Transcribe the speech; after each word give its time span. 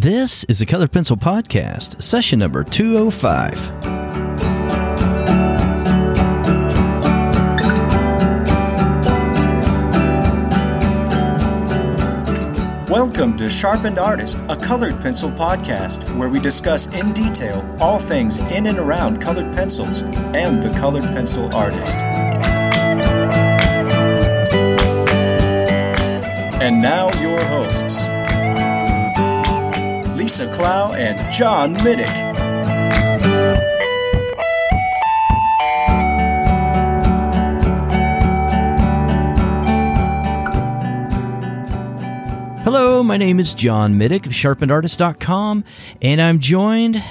This 0.00 0.44
is 0.44 0.60
the 0.60 0.64
Colored 0.64 0.92
Pencil 0.92 1.16
Podcast, 1.16 2.00
session 2.00 2.38
number 2.38 2.62
205. 2.62 3.70
Welcome 12.88 13.36
to 13.38 13.50
Sharpened 13.50 13.98
Artist, 13.98 14.38
a 14.48 14.54
colored 14.54 15.00
pencil 15.00 15.30
podcast 15.32 16.16
where 16.16 16.28
we 16.28 16.38
discuss 16.38 16.86
in 16.86 17.12
detail 17.12 17.68
all 17.80 17.98
things 17.98 18.38
in 18.38 18.68
and 18.68 18.78
around 18.78 19.20
colored 19.20 19.52
pencils 19.52 20.02
and 20.02 20.62
the 20.62 20.70
colored 20.78 21.02
pencil 21.06 21.52
artist. 21.52 21.98
And 26.60 26.80
now, 26.80 27.08
your 27.20 27.42
hosts 27.46 27.57
Lisa 30.38 30.52
Clough 30.52 30.92
and 30.92 31.32
John 31.32 31.74
Middick. 31.78 32.06
Hello, 42.62 43.02
my 43.02 43.16
name 43.16 43.40
is 43.40 43.52
John 43.52 43.94
Middick 43.94 44.26
of 44.26 44.32
sharpenedartist.com, 44.32 45.64
and 46.02 46.20
I'm 46.20 46.38
joined, 46.38 47.02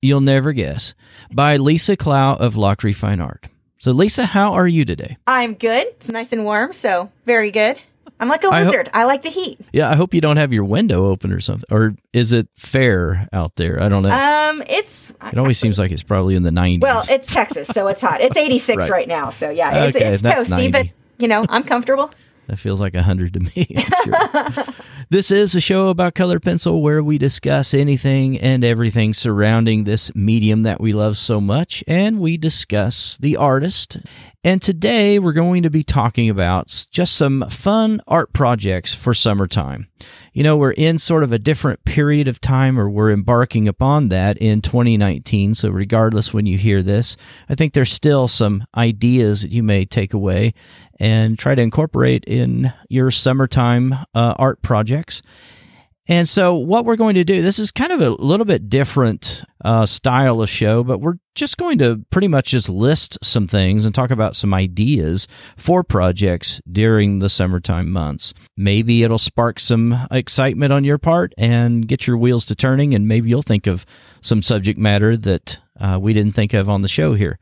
you'll 0.00 0.20
never 0.20 0.52
guess, 0.52 0.94
by 1.32 1.56
Lisa 1.56 1.96
Clough 1.96 2.36
of 2.36 2.54
Lachri 2.54 2.94
Fine 2.94 3.20
Art. 3.20 3.48
So, 3.78 3.90
Lisa, 3.90 4.26
how 4.26 4.52
are 4.52 4.68
you 4.68 4.84
today? 4.84 5.16
I'm 5.26 5.54
good. 5.54 5.88
It's 5.88 6.08
nice 6.08 6.32
and 6.32 6.44
warm, 6.44 6.72
so 6.72 7.10
very 7.26 7.50
good. 7.50 7.80
I'm 8.20 8.28
like 8.28 8.44
a 8.44 8.48
lizard. 8.48 8.90
I 8.94 9.04
like 9.04 9.22
the 9.22 9.30
heat. 9.30 9.58
Yeah, 9.72 9.90
I 9.90 9.96
hope 9.96 10.12
you 10.14 10.20
don't 10.20 10.36
have 10.36 10.52
your 10.52 10.64
window 10.64 11.06
open 11.06 11.32
or 11.32 11.40
something. 11.40 11.64
Or 11.70 11.94
is 12.12 12.32
it 12.32 12.48
fair 12.56 13.26
out 13.32 13.56
there? 13.56 13.82
I 13.82 13.88
don't 13.88 14.02
know. 14.02 14.10
Um, 14.10 14.62
it's 14.68 15.10
it 15.32 15.38
always 15.38 15.58
seems 15.58 15.78
like 15.78 15.90
it's 15.90 16.02
probably 16.02 16.34
in 16.36 16.42
the 16.42 16.50
90s. 16.50 16.80
well, 16.82 17.02
it's 17.08 17.32
Texas, 17.32 17.66
so 17.68 17.88
it's 17.88 18.00
hot. 18.02 18.20
It's 18.20 18.36
86 18.36 18.76
Right. 18.82 18.90
right. 18.90 19.08
now, 19.08 19.30
so 19.30 19.50
yeah, 19.50 19.84
it's 19.86 19.96
Okay, 19.96 20.06
it's 20.12 20.22
toasty, 20.22 20.70
90. 20.70 20.70
but 20.72 20.86
you 21.18 21.28
know, 21.28 21.44
I'm 21.48 21.62
comfortable. 21.64 22.10
That 22.50 22.56
feels 22.58 22.80
like 22.80 22.96
a 22.96 23.02
hundred 23.04 23.34
to 23.34 23.40
me. 23.40 23.76
Sure. 24.00 24.64
this 25.10 25.30
is 25.30 25.54
a 25.54 25.60
show 25.60 25.88
about 25.88 26.14
color 26.14 26.40
pencil 26.40 26.80
where 26.80 27.02
we 27.02 27.18
discuss 27.18 27.74
anything 27.74 28.38
and 28.38 28.64
everything 28.64 29.12
surrounding 29.12 29.84
this 29.84 30.12
medium 30.14 30.62
that 30.62 30.80
we 30.80 30.92
love 30.92 31.18
so 31.18 31.40
much, 31.40 31.84
and 31.86 32.18
we 32.18 32.38
discuss 32.38 33.18
the 33.18 33.36
artist. 33.36 33.98
And 34.42 34.62
today 34.62 35.18
we're 35.18 35.34
going 35.34 35.62
to 35.64 35.70
be 35.70 35.84
talking 35.84 36.30
about 36.30 36.86
just 36.90 37.14
some 37.14 37.44
fun 37.50 38.00
art 38.08 38.32
projects 38.32 38.94
for 38.94 39.12
summertime. 39.12 39.88
You 40.32 40.42
know, 40.42 40.56
we're 40.56 40.70
in 40.70 40.98
sort 40.98 41.24
of 41.24 41.32
a 41.32 41.38
different 41.38 41.84
period 41.84 42.26
of 42.26 42.40
time, 42.40 42.78
or 42.78 42.88
we're 42.88 43.10
embarking 43.10 43.68
upon 43.68 44.08
that 44.08 44.38
in 44.38 44.62
2019. 44.62 45.54
So, 45.56 45.68
regardless 45.68 46.32
when 46.32 46.46
you 46.46 46.56
hear 46.56 46.82
this, 46.82 47.16
I 47.48 47.54
think 47.54 47.74
there's 47.74 47.92
still 47.92 48.28
some 48.28 48.64
ideas 48.74 49.42
that 49.42 49.50
you 49.50 49.62
may 49.62 49.84
take 49.84 50.14
away 50.14 50.54
and 51.00 51.38
try 51.38 51.54
to 51.54 51.62
incorporate 51.62 52.24
in 52.26 52.72
your 52.88 53.10
summertime 53.10 53.94
uh, 54.14 54.34
art 54.38 54.62
projects. 54.62 55.22
And 56.10 56.28
so, 56.28 56.56
what 56.56 56.84
we're 56.86 56.96
going 56.96 57.14
to 57.14 57.24
do, 57.24 57.40
this 57.40 57.60
is 57.60 57.70
kind 57.70 57.92
of 57.92 58.00
a 58.00 58.10
little 58.10 58.46
bit 58.46 58.68
different 58.68 59.44
uh, 59.64 59.86
style 59.86 60.42
of 60.42 60.48
show, 60.48 60.82
but 60.82 61.00
we're 61.00 61.18
just 61.36 61.56
going 61.56 61.78
to 61.78 62.04
pretty 62.10 62.26
much 62.26 62.48
just 62.48 62.68
list 62.68 63.16
some 63.22 63.46
things 63.46 63.84
and 63.84 63.94
talk 63.94 64.10
about 64.10 64.34
some 64.34 64.52
ideas 64.52 65.28
for 65.56 65.84
projects 65.84 66.60
during 66.70 67.20
the 67.20 67.28
summertime 67.28 67.92
months. 67.92 68.34
Maybe 68.56 69.04
it'll 69.04 69.18
spark 69.18 69.60
some 69.60 69.96
excitement 70.10 70.72
on 70.72 70.82
your 70.82 70.98
part 70.98 71.32
and 71.38 71.86
get 71.86 72.08
your 72.08 72.16
wheels 72.16 72.44
to 72.46 72.56
turning, 72.56 72.92
and 72.92 73.06
maybe 73.06 73.28
you'll 73.28 73.42
think 73.42 73.68
of 73.68 73.86
some 74.20 74.42
subject 74.42 74.80
matter 74.80 75.16
that 75.16 75.60
uh, 75.78 75.98
we 76.00 76.12
didn't 76.12 76.34
think 76.34 76.54
of 76.54 76.68
on 76.68 76.82
the 76.82 76.88
show 76.88 77.14
here. 77.14 77.38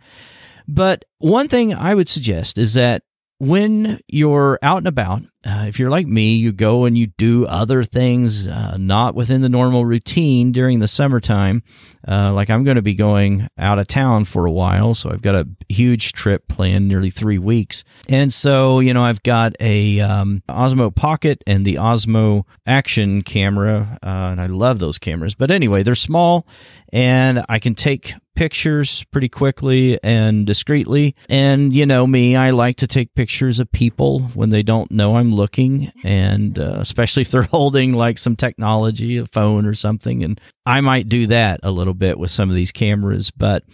But 0.66 1.06
one 1.20 1.48
thing 1.48 1.72
I 1.72 1.94
would 1.94 2.10
suggest 2.10 2.58
is 2.58 2.74
that 2.74 3.02
when 3.38 4.00
you're 4.08 4.58
out 4.62 4.78
and 4.78 4.88
about, 4.88 5.22
uh, 5.46 5.66
if 5.68 5.78
you're 5.78 5.90
like 5.90 6.06
me, 6.08 6.34
you 6.34 6.50
go 6.50 6.84
and 6.84 6.98
you 6.98 7.06
do 7.06 7.46
other 7.46 7.84
things 7.84 8.48
uh, 8.48 8.76
not 8.76 9.14
within 9.14 9.40
the 9.40 9.48
normal 9.48 9.84
routine 9.84 10.50
during 10.50 10.80
the 10.80 10.88
summertime. 10.88 11.62
Uh, 12.06 12.32
like 12.32 12.50
I'm 12.50 12.64
going 12.64 12.76
to 12.76 12.82
be 12.82 12.94
going 12.94 13.48
out 13.56 13.78
of 13.78 13.86
town 13.86 14.24
for 14.24 14.46
a 14.46 14.50
while, 14.50 14.94
so 14.94 15.10
I've 15.10 15.22
got 15.22 15.36
a 15.36 15.46
huge 15.68 16.12
trip 16.12 16.48
planned, 16.48 16.88
nearly 16.88 17.10
three 17.10 17.38
weeks. 17.38 17.84
And 18.08 18.32
so, 18.32 18.80
you 18.80 18.92
know, 18.92 19.02
I've 19.02 19.22
got 19.22 19.54
a 19.60 20.00
um, 20.00 20.42
Osmo 20.48 20.92
Pocket 20.92 21.44
and 21.46 21.64
the 21.64 21.76
Osmo 21.76 22.44
Action 22.66 23.22
camera, 23.22 23.98
uh, 24.02 24.08
and 24.08 24.40
I 24.40 24.46
love 24.46 24.80
those 24.80 24.98
cameras. 24.98 25.36
But 25.36 25.52
anyway, 25.52 25.84
they're 25.84 25.94
small, 25.94 26.48
and 26.92 27.44
I 27.48 27.60
can 27.60 27.74
take 27.76 28.14
pictures 28.38 29.02
pretty 29.10 29.28
quickly 29.28 29.98
and 30.04 30.46
discreetly. 30.46 31.16
And 31.28 31.74
you 31.74 31.84
know 31.84 32.06
me, 32.06 32.36
I 32.36 32.50
like 32.50 32.76
to 32.76 32.86
take 32.86 33.16
pictures 33.16 33.58
of 33.58 33.72
people 33.72 34.20
when 34.34 34.50
they 34.50 34.62
don't 34.62 34.92
know 34.92 35.16
I'm 35.16 35.27
looking, 35.34 35.92
and 36.04 36.58
uh, 36.58 36.76
especially 36.78 37.22
if 37.22 37.30
they're 37.30 37.42
holding 37.50 37.92
like 37.92 38.18
some 38.18 38.36
technology, 38.36 39.18
a 39.18 39.26
phone 39.26 39.66
or 39.66 39.74
something. 39.74 40.22
And 40.22 40.40
I 40.66 40.80
might 40.80 41.08
do 41.08 41.26
that 41.28 41.60
a 41.62 41.70
little 41.70 41.94
bit 41.94 42.18
with 42.18 42.30
some 42.30 42.48
of 42.48 42.56
these 42.56 42.72
cameras, 42.72 43.30
but 43.30 43.64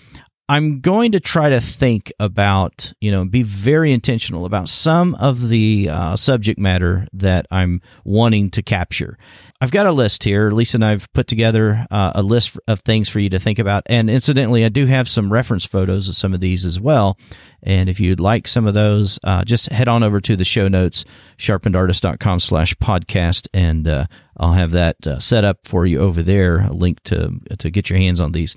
I'm 0.47 0.81
going 0.81 1.13
to 1.13 1.21
try 1.21 1.49
to 1.49 1.61
think 1.61 2.13
about, 2.21 2.93
you 3.01 3.11
know, 3.11 3.25
be 3.25 3.43
very 3.43 3.93
intentional 3.93 4.45
about 4.45 4.69
some 4.69 5.15
of 5.15 5.49
the 5.49 5.89
uh, 5.91 6.17
subject 6.17 6.61
matter 6.61 7.09
that 7.15 7.47
I'm 7.51 7.81
wanting 8.05 8.51
to 8.51 8.63
capture. 8.63 9.17
I've 9.63 9.71
got 9.71 9.87
a 9.87 9.93
list 9.93 10.25
here. 10.25 10.51
Lisa 10.51 10.77
and 10.77 10.85
I've 10.85 11.11
put 11.15 11.29
together 11.29 11.87
uh, 11.91 12.13
a 12.15 12.23
list 12.23 12.59
of 12.69 12.81
things 12.81 13.09
for 13.09 13.21
you 13.21 13.31
to 13.31 13.39
think 13.39 13.59
about. 13.59 13.85
And 13.87 14.11
incidentally, 14.11 14.67
I 14.67 14.69
do 14.69 14.85
have 14.85 15.09
some 15.09 15.33
reference 15.33 15.65
photos 15.65 16.11
of 16.11 16.17
some 16.17 16.35
of 16.35 16.41
these 16.41 16.67
as 16.67 16.79
well. 16.79 17.17
And 17.63 17.89
if 17.89 17.99
you'd 17.99 18.21
like 18.21 18.47
some 18.47 18.67
of 18.67 18.75
those, 18.75 19.19
uh, 19.25 19.45
just 19.45 19.71
head 19.71 19.89
on 19.89 20.03
over 20.03 20.21
to 20.21 20.37
the 20.37 20.45
show 20.45 20.69
notes, 20.69 21.07
sharpenedartist.com 21.39 22.41
slash 22.41 22.75
podcast, 22.75 23.49
and 23.55 23.89
uh, 23.89 24.07
I'll 24.37 24.53
have 24.53 24.73
that 24.73 25.07
uh, 25.07 25.21
set 25.21 25.45
up 25.45 25.61
for 25.65 25.87
you 25.87 26.01
over 26.01 26.23
there, 26.23 26.61
a 26.61 26.73
link 26.73 27.03
to, 27.05 27.41
to 27.57 27.71
get 27.71 27.89
your 27.89 27.99
hands 27.99 28.21
on 28.21 28.33
these. 28.33 28.55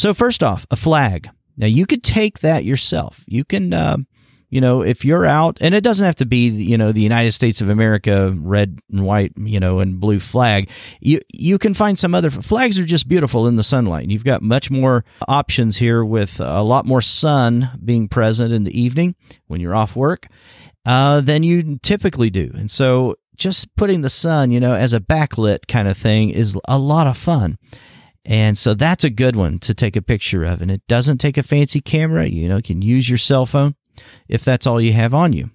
So 0.00 0.14
first 0.14 0.42
off, 0.42 0.64
a 0.70 0.76
flag. 0.76 1.28
Now 1.58 1.66
you 1.66 1.84
could 1.84 2.02
take 2.02 2.38
that 2.38 2.64
yourself. 2.64 3.22
You 3.26 3.44
can, 3.44 3.74
uh, 3.74 3.98
you 4.48 4.58
know, 4.58 4.80
if 4.80 5.04
you're 5.04 5.26
out, 5.26 5.58
and 5.60 5.74
it 5.74 5.84
doesn't 5.84 6.06
have 6.06 6.16
to 6.16 6.24
be, 6.24 6.48
you 6.48 6.78
know, 6.78 6.90
the 6.90 7.02
United 7.02 7.32
States 7.32 7.60
of 7.60 7.68
America 7.68 8.34
red 8.34 8.78
and 8.90 9.04
white, 9.04 9.32
you 9.36 9.60
know, 9.60 9.80
and 9.80 10.00
blue 10.00 10.18
flag. 10.18 10.70
You 11.00 11.20
you 11.34 11.58
can 11.58 11.74
find 11.74 11.98
some 11.98 12.14
other 12.14 12.30
flags 12.30 12.78
are 12.78 12.86
just 12.86 13.08
beautiful 13.08 13.46
in 13.46 13.56
the 13.56 13.62
sunlight. 13.62 14.08
You've 14.08 14.24
got 14.24 14.40
much 14.40 14.70
more 14.70 15.04
options 15.28 15.76
here 15.76 16.02
with 16.02 16.40
a 16.40 16.62
lot 16.62 16.86
more 16.86 17.02
sun 17.02 17.68
being 17.84 18.08
present 18.08 18.54
in 18.54 18.64
the 18.64 18.80
evening 18.80 19.16
when 19.48 19.60
you're 19.60 19.76
off 19.76 19.94
work 19.94 20.28
uh, 20.86 21.20
than 21.20 21.42
you 21.42 21.78
typically 21.82 22.30
do, 22.30 22.50
and 22.54 22.70
so 22.70 23.16
just 23.36 23.76
putting 23.76 24.00
the 24.00 24.08
sun, 24.08 24.50
you 24.50 24.60
know, 24.60 24.74
as 24.74 24.94
a 24.94 25.00
backlit 25.00 25.68
kind 25.68 25.88
of 25.88 25.98
thing 25.98 26.30
is 26.30 26.58
a 26.66 26.78
lot 26.78 27.06
of 27.06 27.18
fun. 27.18 27.58
And 28.24 28.58
so 28.58 28.74
that's 28.74 29.04
a 29.04 29.10
good 29.10 29.36
one 29.36 29.58
to 29.60 29.74
take 29.74 29.96
a 29.96 30.02
picture 30.02 30.44
of. 30.44 30.60
And 30.60 30.70
it 30.70 30.82
doesn't 30.86 31.18
take 31.18 31.38
a 31.38 31.42
fancy 31.42 31.80
camera. 31.80 32.26
You 32.26 32.48
know, 32.48 32.56
you 32.56 32.62
can 32.62 32.82
use 32.82 33.08
your 33.08 33.18
cell 33.18 33.46
phone 33.46 33.74
if 34.28 34.44
that's 34.44 34.66
all 34.66 34.80
you 34.80 34.92
have 34.92 35.14
on 35.14 35.32
you. 35.32 35.50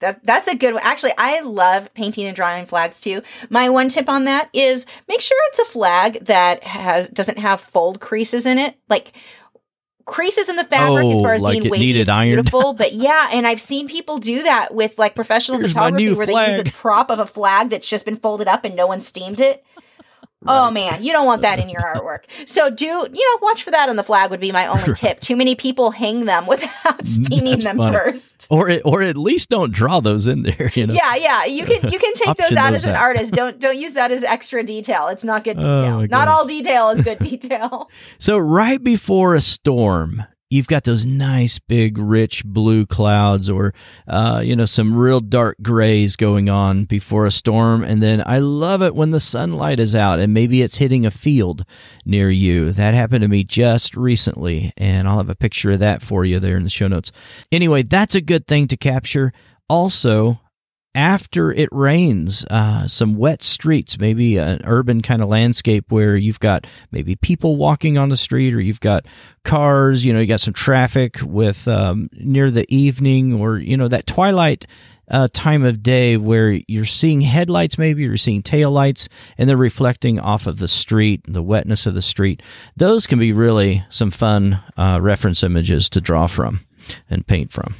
That 0.00 0.24
that's 0.24 0.46
a 0.46 0.54
good 0.54 0.74
one. 0.74 0.82
Actually, 0.84 1.14
I 1.18 1.40
love 1.40 1.92
painting 1.92 2.26
and 2.26 2.36
drawing 2.36 2.66
flags 2.66 3.00
too. 3.00 3.20
My 3.50 3.68
one 3.68 3.88
tip 3.88 4.08
on 4.08 4.26
that 4.26 4.48
is 4.52 4.86
make 5.08 5.20
sure 5.20 5.36
it's 5.48 5.58
a 5.58 5.64
flag 5.64 6.24
that 6.26 6.62
has 6.62 7.08
doesn't 7.08 7.38
have 7.38 7.60
fold 7.60 8.00
creases 8.00 8.46
in 8.46 8.58
it. 8.58 8.76
Like 8.88 9.12
creases 10.04 10.48
in 10.48 10.56
the 10.56 10.64
fabric 10.64 11.04
Oh, 11.04 11.16
as 11.16 11.20
far 11.20 11.34
as 11.34 11.42
oh, 11.42 11.44
like 11.44 11.54
being 11.54 11.66
it 11.66 11.70
wavy 11.70 11.86
needed 11.86 12.08
is 12.08 12.20
beautiful. 12.22 12.74
But 12.74 12.92
yeah, 12.92 13.28
and 13.32 13.46
I've 13.46 13.60
seen 13.60 13.88
people 13.88 14.18
do 14.18 14.44
that 14.44 14.72
with 14.72 14.98
like 14.98 15.16
professional 15.16 15.58
Here's 15.60 15.72
photography 15.72 16.12
where 16.12 16.26
they 16.26 16.56
use 16.56 16.60
a 16.60 16.72
prop 16.72 17.10
of 17.10 17.18
a 17.18 17.26
flag 17.26 17.70
that's 17.70 17.86
just 17.86 18.04
been 18.04 18.16
folded 18.16 18.46
up 18.46 18.64
and 18.64 18.76
no 18.76 18.86
one 18.86 19.00
steamed 19.00 19.40
it. 19.40 19.64
Oh 20.46 20.70
man, 20.70 21.02
you 21.02 21.10
don't 21.12 21.26
want 21.26 21.42
that 21.42 21.58
in 21.58 21.68
your 21.68 21.80
artwork. 21.94 22.20
So 22.46 22.70
do 22.70 22.86
you 22.86 23.08
know? 23.08 23.38
Watch 23.42 23.64
for 23.64 23.70
that 23.72 23.88
on 23.88 23.96
the 23.96 24.04
flag 24.04 24.30
would 24.30 24.38
be 24.40 24.52
my 24.52 24.66
only 24.68 24.94
tip. 24.94 25.18
Too 25.20 25.34
many 25.34 25.54
people 25.56 25.90
hang 25.90 26.26
them 26.26 26.46
without 26.48 26.70
mm, 27.02 27.06
steaming 27.06 27.52
That's 27.52 27.64
them 27.64 27.76
funny. 27.78 27.96
first. 27.96 28.46
Or 28.50 28.68
it, 28.68 28.82
or 28.84 29.02
at 29.02 29.16
least 29.16 29.48
don't 29.48 29.72
draw 29.72 29.98
those 30.00 30.26
in 30.28 30.42
there, 30.42 30.70
you 30.74 30.86
know. 30.86 30.94
Yeah, 30.94 31.16
yeah. 31.16 31.44
You 31.44 31.64
can 31.64 31.90
you 31.90 31.98
can 31.98 32.12
take 32.14 32.36
those 32.36 32.52
out 32.56 32.70
those 32.72 32.76
as 32.82 32.84
an 32.84 32.94
out. 32.94 33.00
artist. 33.02 33.34
Don't 33.34 33.58
don't 33.58 33.76
use 33.76 33.94
that 33.94 34.10
as 34.12 34.22
extra 34.22 34.62
detail. 34.62 35.08
It's 35.08 35.24
not 35.24 35.42
good 35.44 35.56
Oh, 35.58 35.60
detail. 35.78 35.96
my 36.00 36.06
not 36.06 36.28
all 36.28 36.46
detail 36.46 36.90
is 36.90 37.00
good 37.00 37.18
detail. 37.18 37.90
So 38.18 38.38
right 38.38 38.82
before 38.82 39.34
a 39.34 39.40
storm, 39.40 40.24
you've 40.50 40.66
got 40.66 40.84
those 40.84 41.04
nice 41.04 41.58
big 41.58 41.98
rich 41.98 42.44
blue 42.44 42.86
clouds 42.86 43.50
or 43.50 43.74
uh, 44.06 44.40
you 44.44 44.56
know 44.56 44.64
some 44.64 44.96
real 44.96 45.20
dark 45.20 45.56
grays 45.62 46.16
going 46.16 46.48
on 46.48 46.84
before 46.84 47.26
a 47.26 47.30
storm. 47.30 47.82
And 47.84 48.02
then 48.02 48.22
i 48.26 48.38
love 48.38 48.82
it 48.82 48.94
when 48.94 49.10
the 49.10 49.20
sunlight 49.20 49.80
is 49.80 49.94
out 49.94 50.18
and 50.18 50.32
maybe 50.32 50.62
it's 50.62 50.78
hitting 50.78 51.04
a 51.04 51.10
field 51.10 51.64
near 52.04 52.30
you. 52.30 52.72
That 52.72 52.94
happened 52.94 53.22
to 53.22 53.28
me 53.28 53.44
just 53.44 53.96
recently 53.96 54.72
and 54.76 55.06
i'll 55.06 55.18
have 55.18 55.28
a 55.28 55.34
picture 55.34 55.72
of 55.72 55.80
that 55.80 56.02
for 56.02 56.24
you 56.24 56.38
there 56.38 56.56
in 56.56 56.64
the 56.64 56.70
show 56.70 56.88
notes. 56.88 57.12
Anyway 57.52 57.82
that's 57.82 58.14
a 58.14 58.20
good 58.20 58.46
thing 58.46 58.68
to 58.68 58.76
capture. 58.76 59.32
Also 59.68 60.40
after 60.94 61.52
it 61.52 61.68
rains, 61.70 62.44
uh, 62.50 62.88
some 62.88 63.16
wet 63.16 63.42
streets, 63.42 63.98
maybe 63.98 64.36
an 64.36 64.60
urban 64.64 65.02
kind 65.02 65.22
of 65.22 65.28
landscape 65.28 65.90
where 65.90 66.16
you've 66.16 66.40
got 66.40 66.66
maybe 66.90 67.14
people 67.14 67.56
walking 67.56 67.98
on 67.98 68.08
the 68.08 68.16
street 68.16 68.54
or 68.54 68.60
you've 68.60 68.80
got 68.80 69.06
cars, 69.44 70.04
you 70.04 70.12
know, 70.12 70.20
you 70.20 70.26
got 70.26 70.40
some 70.40 70.54
traffic 70.54 71.18
with 71.22 71.68
um, 71.68 72.08
near 72.14 72.50
the 72.50 72.66
evening 72.74 73.34
or, 73.34 73.58
you 73.58 73.76
know, 73.76 73.88
that 73.88 74.06
twilight 74.06 74.66
uh, 75.10 75.28
time 75.32 75.64
of 75.64 75.82
day 75.82 76.16
where 76.16 76.58
you're 76.66 76.84
seeing 76.84 77.20
headlights, 77.20 77.78
maybe 77.78 78.02
you're 78.02 78.16
seeing 78.16 78.42
taillights, 78.42 79.08
and 79.36 79.48
they're 79.48 79.56
reflecting 79.56 80.18
off 80.18 80.46
of 80.46 80.58
the 80.58 80.68
street, 80.68 81.22
the 81.26 81.42
wetness 81.42 81.86
of 81.86 81.94
the 81.94 82.02
street. 82.02 82.42
Those 82.76 83.06
can 83.06 83.18
be 83.18 83.32
really 83.32 83.84
some 83.90 84.10
fun 84.10 84.60
uh, 84.76 84.98
reference 85.00 85.42
images 85.42 85.88
to 85.90 86.00
draw 86.00 86.26
from 86.26 86.60
and 87.08 87.26
paint 87.26 87.52
from. 87.52 87.74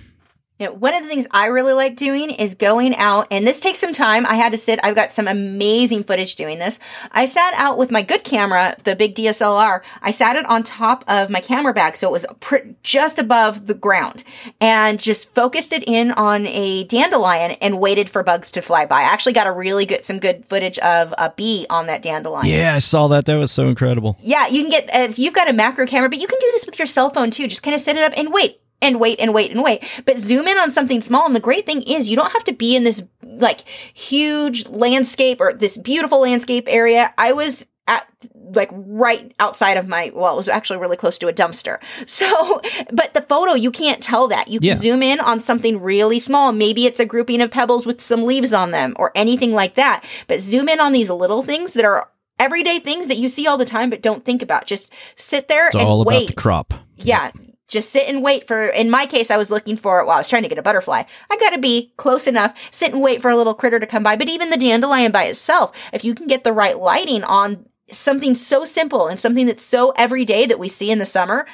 You 0.58 0.66
know, 0.66 0.72
one 0.72 0.92
of 0.92 1.04
the 1.04 1.08
things 1.08 1.28
I 1.30 1.46
really 1.46 1.72
like 1.72 1.94
doing 1.94 2.30
is 2.30 2.56
going 2.56 2.96
out, 2.96 3.28
and 3.30 3.46
this 3.46 3.60
takes 3.60 3.78
some 3.78 3.92
time. 3.92 4.26
I 4.26 4.34
had 4.34 4.50
to 4.50 4.58
sit, 4.58 4.80
I've 4.82 4.96
got 4.96 5.12
some 5.12 5.28
amazing 5.28 6.02
footage 6.02 6.34
doing 6.34 6.58
this. 6.58 6.80
I 7.12 7.26
sat 7.26 7.54
out 7.54 7.78
with 7.78 7.92
my 7.92 8.02
good 8.02 8.24
camera, 8.24 8.76
the 8.82 8.96
big 8.96 9.14
DSLR. 9.14 9.82
I 10.02 10.10
sat 10.10 10.34
it 10.34 10.44
on 10.46 10.64
top 10.64 11.04
of 11.06 11.30
my 11.30 11.40
camera 11.40 11.72
bag, 11.72 11.94
so 11.94 12.08
it 12.08 12.10
was 12.10 12.26
pr- 12.40 12.56
just 12.82 13.20
above 13.20 13.68
the 13.68 13.74
ground, 13.74 14.24
and 14.60 14.98
just 14.98 15.32
focused 15.32 15.72
it 15.72 15.84
in 15.86 16.10
on 16.12 16.48
a 16.48 16.82
dandelion 16.84 17.52
and 17.60 17.78
waited 17.78 18.10
for 18.10 18.24
bugs 18.24 18.50
to 18.50 18.60
fly 18.60 18.84
by. 18.84 18.98
I 18.98 19.02
actually 19.02 19.34
got 19.34 19.46
a 19.46 19.52
really 19.52 19.86
good, 19.86 20.04
some 20.04 20.18
good 20.18 20.44
footage 20.44 20.80
of 20.80 21.14
a 21.18 21.30
bee 21.30 21.66
on 21.70 21.86
that 21.86 22.02
dandelion. 22.02 22.46
Yeah, 22.46 22.74
I 22.74 22.80
saw 22.80 23.06
that. 23.08 23.26
That 23.26 23.36
was 23.36 23.52
so 23.52 23.68
incredible. 23.68 24.16
Yeah, 24.24 24.48
you 24.48 24.62
can 24.62 24.70
get, 24.70 24.90
if 24.92 25.20
you've 25.20 25.34
got 25.34 25.48
a 25.48 25.52
macro 25.52 25.86
camera, 25.86 26.08
but 26.08 26.20
you 26.20 26.26
can 26.26 26.40
do 26.40 26.48
this 26.50 26.66
with 26.66 26.80
your 26.80 26.86
cell 26.86 27.10
phone 27.10 27.30
too. 27.30 27.46
Just 27.46 27.62
kind 27.62 27.76
of 27.76 27.80
set 27.80 27.96
it 27.96 28.02
up 28.02 28.12
and 28.16 28.32
wait 28.32 28.60
and 28.80 29.00
wait 29.00 29.18
and 29.20 29.34
wait 29.34 29.50
and 29.50 29.62
wait. 29.62 29.82
But 30.04 30.18
zoom 30.18 30.46
in 30.48 30.58
on 30.58 30.70
something 30.70 31.02
small. 31.02 31.26
And 31.26 31.34
the 31.36 31.40
great 31.40 31.66
thing 31.66 31.82
is 31.82 32.08
you 32.08 32.16
don't 32.16 32.32
have 32.32 32.44
to 32.44 32.52
be 32.52 32.76
in 32.76 32.84
this 32.84 33.02
like 33.22 33.60
huge 33.92 34.66
landscape 34.68 35.40
or 35.40 35.52
this 35.52 35.76
beautiful 35.76 36.20
landscape 36.20 36.64
area. 36.68 37.12
I 37.18 37.32
was 37.32 37.66
at 37.86 38.06
like 38.54 38.70
right 38.72 39.34
outside 39.40 39.76
of 39.76 39.86
my 39.88 40.10
well 40.14 40.32
it 40.32 40.36
was 40.36 40.48
actually 40.48 40.78
really 40.78 40.96
close 40.96 41.18
to 41.18 41.26
a 41.28 41.32
dumpster 41.32 41.78
so 42.06 42.60
but 42.92 43.12
the 43.14 43.20
photo 43.22 43.52
you 43.54 43.70
can't 43.70 44.02
tell 44.02 44.28
that 44.28 44.48
you 44.48 44.58
can 44.58 44.68
Yeah. 44.68 44.74
zoom 44.76 45.02
in 45.02 45.20
on 45.20 45.38
something 45.40 45.80
really 45.80 46.18
small 46.18 46.52
maybe 46.52 46.86
it's 46.86 47.00
a 47.00 47.04
grouping 47.06 47.40
of 47.42 47.50
pebbles 47.50 47.84
with 47.86 48.00
some 48.00 48.24
leaves 48.24 48.52
on 48.54 48.70
them 48.70 48.94
or 48.98 49.10
anything 49.14 49.52
like 49.52 49.74
that 49.74 50.02
but 50.28 50.40
zoom 50.40 50.68
in 50.68 50.80
on 50.80 50.92
these 50.92 51.10
little 51.10 51.42
things 51.42 51.74
that 51.74 51.84
are 51.84 52.10
everyday 52.38 52.78
things 52.78 53.08
that 53.08 53.16
you 53.18 53.28
see 53.28 53.46
all 53.46 53.58
the 53.58 53.64
time 53.66 53.90
but 53.90 54.00
don't 54.02 54.24
think 54.24 54.40
about 54.42 54.66
just 54.66 54.90
sit 55.16 55.48
there 55.48 55.66
It's 55.68 55.76
and 55.76 55.84
all 55.86 56.04
wait 56.04 56.16
about 56.24 56.26
the 56.28 56.32
crop. 56.34 56.74
yeah 56.96 57.30
just 57.68 57.90
sit 57.90 58.08
and 58.08 58.22
wait 58.22 58.46
for 58.48 58.66
in 58.68 58.90
my 58.90 59.06
case 59.06 59.30
i 59.30 59.36
was 59.36 59.50
looking 59.50 59.76
for 59.76 60.04
well 60.04 60.16
i 60.16 60.18
was 60.18 60.28
trying 60.28 60.42
to 60.42 60.48
get 60.48 60.58
a 60.58 60.62
butterfly 60.62 61.02
i 61.30 61.36
gotta 61.36 61.58
be 61.58 61.92
close 61.96 62.26
enough 62.26 62.54
sit 62.70 62.92
and 62.92 63.02
wait 63.02 63.22
for 63.22 63.30
a 63.30 63.36
little 63.36 63.54
critter 63.54 63.78
to 63.78 63.86
come 63.86 64.02
by 64.02 64.16
but 64.16 64.28
even 64.28 64.50
the 64.50 64.56
dandelion 64.56 65.12
by 65.12 65.24
itself 65.24 65.72
if 65.92 66.02
you 66.04 66.14
can 66.14 66.26
get 66.26 66.44
the 66.44 66.52
right 66.52 66.78
lighting 66.78 67.22
on 67.24 67.64
something 67.90 68.34
so 68.34 68.64
simple 68.64 69.06
and 69.06 69.20
something 69.20 69.46
that's 69.46 69.62
so 69.62 69.90
everyday 69.96 70.44
that 70.46 70.58
we 70.58 70.68
see 70.68 70.90
in 70.90 70.98
the 70.98 71.06
summer 71.06 71.46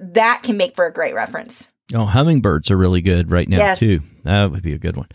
that 0.00 0.42
can 0.42 0.56
make 0.56 0.74
for 0.74 0.86
a 0.86 0.92
great 0.92 1.14
reference 1.14 1.68
Oh, 1.94 2.04
hummingbirds 2.04 2.70
are 2.70 2.76
really 2.76 3.00
good 3.00 3.30
right 3.30 3.48
now 3.48 3.56
Yes. 3.56 3.80
too. 3.80 4.00
That 4.24 4.50
would 4.50 4.62
be 4.62 4.74
a 4.74 4.78
good 4.78 4.98
one. 4.98 5.08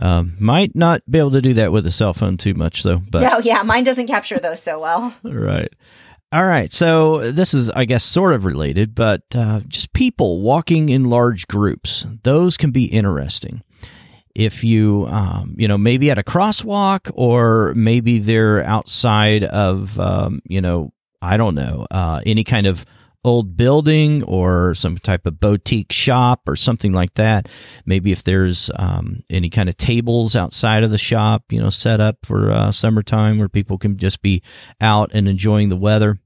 Um, 0.00 0.36
might 0.38 0.76
not 0.76 1.02
be 1.10 1.18
able 1.18 1.32
to 1.32 1.42
do 1.42 1.54
that 1.54 1.72
with 1.72 1.84
a 1.84 1.90
cell 1.90 2.14
phone 2.14 2.36
too 2.36 2.54
much 2.54 2.84
though, 2.84 2.98
but 3.10 3.22
no 3.22 3.38
yeah 3.38 3.64
mine 3.64 3.82
doesn't 3.82 4.06
capture 4.06 4.38
those 4.38 4.62
so 4.62 4.78
well 4.80 5.12
Right. 5.24 5.72
All 6.32 6.44
right. 6.46 6.72
So 6.72 7.30
this 7.30 7.52
is, 7.52 7.68
I 7.68 7.84
guess, 7.84 8.02
sort 8.02 8.32
of 8.32 8.46
related, 8.46 8.94
but 8.94 9.20
uh, 9.34 9.60
just 9.68 9.92
people 9.92 10.40
walking 10.40 10.88
in 10.88 11.10
large 11.10 11.46
groups. 11.46 12.06
Those 12.22 12.56
can 12.56 12.70
be 12.70 12.86
interesting. 12.86 13.62
If 14.34 14.64
you, 14.64 15.06
um, 15.10 15.54
you 15.58 15.68
know, 15.68 15.76
maybe 15.76 16.10
at 16.10 16.18
a 16.18 16.22
crosswalk 16.22 17.10
or 17.14 17.74
maybe 17.74 18.18
they're 18.18 18.64
outside 18.64 19.44
of, 19.44 20.00
um, 20.00 20.40
you 20.46 20.62
know, 20.62 20.94
I 21.20 21.36
don't 21.36 21.54
know, 21.54 21.86
uh, 21.90 22.22
any 22.24 22.44
kind 22.44 22.66
of 22.66 22.86
old 23.24 23.56
building 23.56 24.22
or 24.24 24.74
some 24.74 24.98
type 24.98 25.26
of 25.26 25.38
boutique 25.38 25.92
shop 25.92 26.48
or 26.48 26.56
something 26.56 26.92
like 26.92 27.14
that. 27.14 27.48
Maybe 27.86 28.10
if 28.10 28.24
there's 28.24 28.70
um, 28.76 29.22
any 29.30 29.48
kind 29.48 29.68
of 29.68 29.76
tables 29.76 30.34
outside 30.34 30.82
of 30.82 30.90
the 30.90 30.98
shop, 30.98 31.44
you 31.50 31.60
know, 31.60 31.70
set 31.70 32.00
up 32.00 32.18
for 32.24 32.50
uh, 32.50 32.72
summertime 32.72 33.38
where 33.38 33.48
people 33.48 33.78
can 33.78 33.96
just 33.96 34.22
be 34.22 34.42
out 34.80 35.10
and 35.14 35.28
enjoying 35.28 35.68
the 35.68 35.76
weather. 35.76 36.18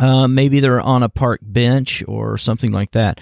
Uh, 0.00 0.26
maybe 0.26 0.60
they're 0.60 0.80
on 0.80 1.02
a 1.02 1.08
park 1.08 1.40
bench 1.42 2.02
or 2.08 2.38
something 2.38 2.72
like 2.72 2.92
that. 2.92 3.20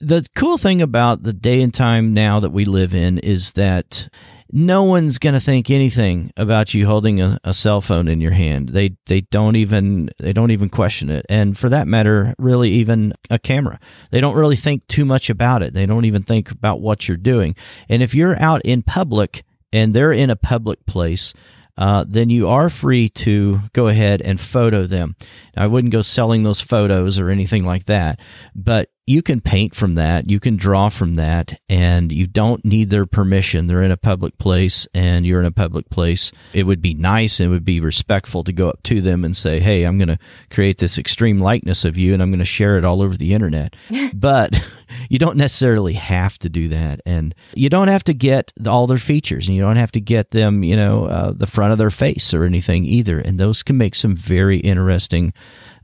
The 0.00 0.26
cool 0.36 0.58
thing 0.58 0.80
about 0.80 1.22
the 1.22 1.32
day 1.32 1.60
and 1.60 1.74
time 1.74 2.14
now 2.14 2.40
that 2.40 2.50
we 2.50 2.64
live 2.64 2.94
in 2.94 3.18
is 3.18 3.52
that 3.52 4.08
no 4.56 4.84
one's 4.84 5.18
going 5.18 5.34
to 5.34 5.40
think 5.40 5.68
anything 5.68 6.32
about 6.36 6.74
you 6.74 6.86
holding 6.86 7.20
a, 7.20 7.40
a 7.42 7.52
cell 7.52 7.80
phone 7.80 8.06
in 8.06 8.20
your 8.20 8.30
hand. 8.30 8.68
They 8.68 8.96
they 9.06 9.22
don't 9.22 9.56
even 9.56 10.10
they 10.20 10.32
don't 10.32 10.52
even 10.52 10.68
question 10.68 11.10
it. 11.10 11.26
And 11.28 11.58
for 11.58 11.68
that 11.70 11.88
matter, 11.88 12.34
really 12.38 12.70
even 12.70 13.14
a 13.30 13.38
camera. 13.40 13.80
They 14.12 14.20
don't 14.20 14.36
really 14.36 14.54
think 14.54 14.86
too 14.86 15.04
much 15.04 15.28
about 15.28 15.64
it. 15.64 15.74
They 15.74 15.86
don't 15.86 16.04
even 16.04 16.22
think 16.22 16.52
about 16.52 16.80
what 16.80 17.08
you're 17.08 17.16
doing. 17.16 17.56
And 17.88 18.00
if 18.00 18.14
you're 18.14 18.40
out 18.40 18.62
in 18.64 18.82
public 18.82 19.42
and 19.72 19.92
they're 19.92 20.12
in 20.12 20.30
a 20.30 20.36
public 20.36 20.86
place, 20.86 21.34
uh, 21.76 22.04
then 22.06 22.30
you 22.30 22.48
are 22.48 22.70
free 22.70 23.08
to 23.08 23.58
go 23.72 23.88
ahead 23.88 24.22
and 24.22 24.38
photo 24.38 24.86
them. 24.86 25.16
Now, 25.56 25.64
I 25.64 25.66
wouldn't 25.66 25.92
go 25.92 26.02
selling 26.02 26.44
those 26.44 26.60
photos 26.60 27.18
or 27.18 27.28
anything 27.28 27.64
like 27.64 27.86
that, 27.86 28.20
but 28.54 28.90
you 29.06 29.22
can 29.22 29.40
paint 29.40 29.74
from 29.74 29.96
that, 29.96 30.30
you 30.30 30.40
can 30.40 30.56
draw 30.56 30.88
from 30.88 31.16
that, 31.16 31.60
and 31.68 32.10
you 32.10 32.26
don't 32.26 32.64
need 32.64 32.90
their 32.90 33.04
permission. 33.04 33.66
They're 33.66 33.82
in 33.82 33.90
a 33.90 33.96
public 33.96 34.38
place 34.38 34.86
and 34.94 35.26
you're 35.26 35.40
in 35.40 35.46
a 35.46 35.52
public 35.52 35.90
place. 35.90 36.32
It 36.52 36.64
would 36.64 36.80
be 36.80 36.94
nice 36.94 37.38
and 37.38 37.48
it 37.48 37.50
would 37.50 37.64
be 37.64 37.80
respectful 37.80 38.44
to 38.44 38.52
go 38.52 38.68
up 38.68 38.82
to 38.84 39.00
them 39.00 39.24
and 39.24 39.36
say, 39.36 39.60
Hey, 39.60 39.84
I'm 39.84 39.98
going 39.98 40.08
to 40.08 40.18
create 40.50 40.78
this 40.78 40.98
extreme 40.98 41.40
likeness 41.40 41.84
of 41.84 41.96
you 41.96 42.14
and 42.14 42.22
I'm 42.22 42.30
going 42.30 42.38
to 42.38 42.44
share 42.44 42.78
it 42.78 42.84
all 42.84 43.02
over 43.02 43.16
the 43.16 43.34
internet. 43.34 43.76
but 44.14 44.64
you 45.08 45.18
don't 45.18 45.36
necessarily 45.36 45.94
have 45.94 46.38
to 46.38 46.48
do 46.48 46.68
that. 46.68 47.00
And 47.04 47.34
you 47.54 47.68
don't 47.68 47.88
have 47.88 48.04
to 48.04 48.14
get 48.14 48.52
all 48.66 48.86
their 48.86 48.98
features 48.98 49.48
and 49.48 49.56
you 49.56 49.62
don't 49.62 49.76
have 49.76 49.92
to 49.92 50.00
get 50.00 50.30
them, 50.30 50.62
you 50.64 50.76
know, 50.76 51.06
uh, 51.06 51.32
the 51.32 51.46
front 51.46 51.72
of 51.72 51.78
their 51.78 51.90
face 51.90 52.32
or 52.32 52.44
anything 52.44 52.84
either. 52.84 53.18
And 53.18 53.38
those 53.38 53.62
can 53.62 53.76
make 53.76 53.94
some 53.94 54.16
very 54.16 54.58
interesting 54.58 55.32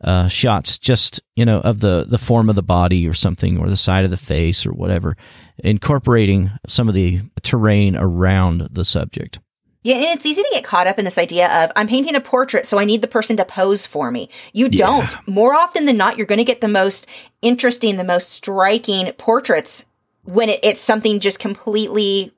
uh, 0.02 0.28
shots 0.28 0.78
just 0.78 1.20
you 1.36 1.44
know 1.44 1.60
of 1.60 1.80
the 1.80 2.04
the 2.08 2.18
form 2.18 2.48
of 2.48 2.56
the 2.56 2.62
body 2.62 3.06
or 3.06 3.14
something 3.14 3.58
or 3.58 3.68
the 3.68 3.76
side 3.76 4.04
of 4.04 4.10
the 4.10 4.16
face 4.16 4.64
or 4.66 4.72
whatever 4.72 5.16
incorporating 5.62 6.50
some 6.66 6.88
of 6.88 6.94
the 6.94 7.20
terrain 7.42 7.96
around 7.96 8.68
the 8.70 8.84
subject 8.84 9.38
Yeah, 9.82 9.96
and 9.96 10.04
it's 10.04 10.26
easy 10.26 10.42
to 10.42 10.48
get 10.52 10.64
caught 10.64 10.86
up 10.86 10.98
in 10.98 11.04
this 11.04 11.18
idea 11.18 11.48
of 11.64 11.72
I'm 11.76 11.86
painting 11.86 12.14
a 12.14 12.20
portrait, 12.20 12.66
so 12.66 12.78
I 12.78 12.84
need 12.84 13.00
the 13.02 13.08
person 13.08 13.36
to 13.38 13.44
pose 13.44 13.86
for 13.86 14.10
me. 14.10 14.28
You 14.52 14.68
Yeah. 14.70 14.86
don't. 14.86 15.16
More 15.26 15.54
often 15.54 15.84
than 15.86 15.96
not, 15.96 16.16
you're 16.16 16.26
going 16.26 16.38
to 16.38 16.44
get 16.44 16.60
the 16.60 16.68
most 16.68 17.06
interesting, 17.42 17.96
the 17.96 18.04
most 18.04 18.28
striking 18.30 19.12
portraits 19.14 19.84
when 20.24 20.48
it, 20.50 20.60
it's 20.62 20.80
something 20.82 21.18
just 21.20 21.38
completely, 21.38 22.32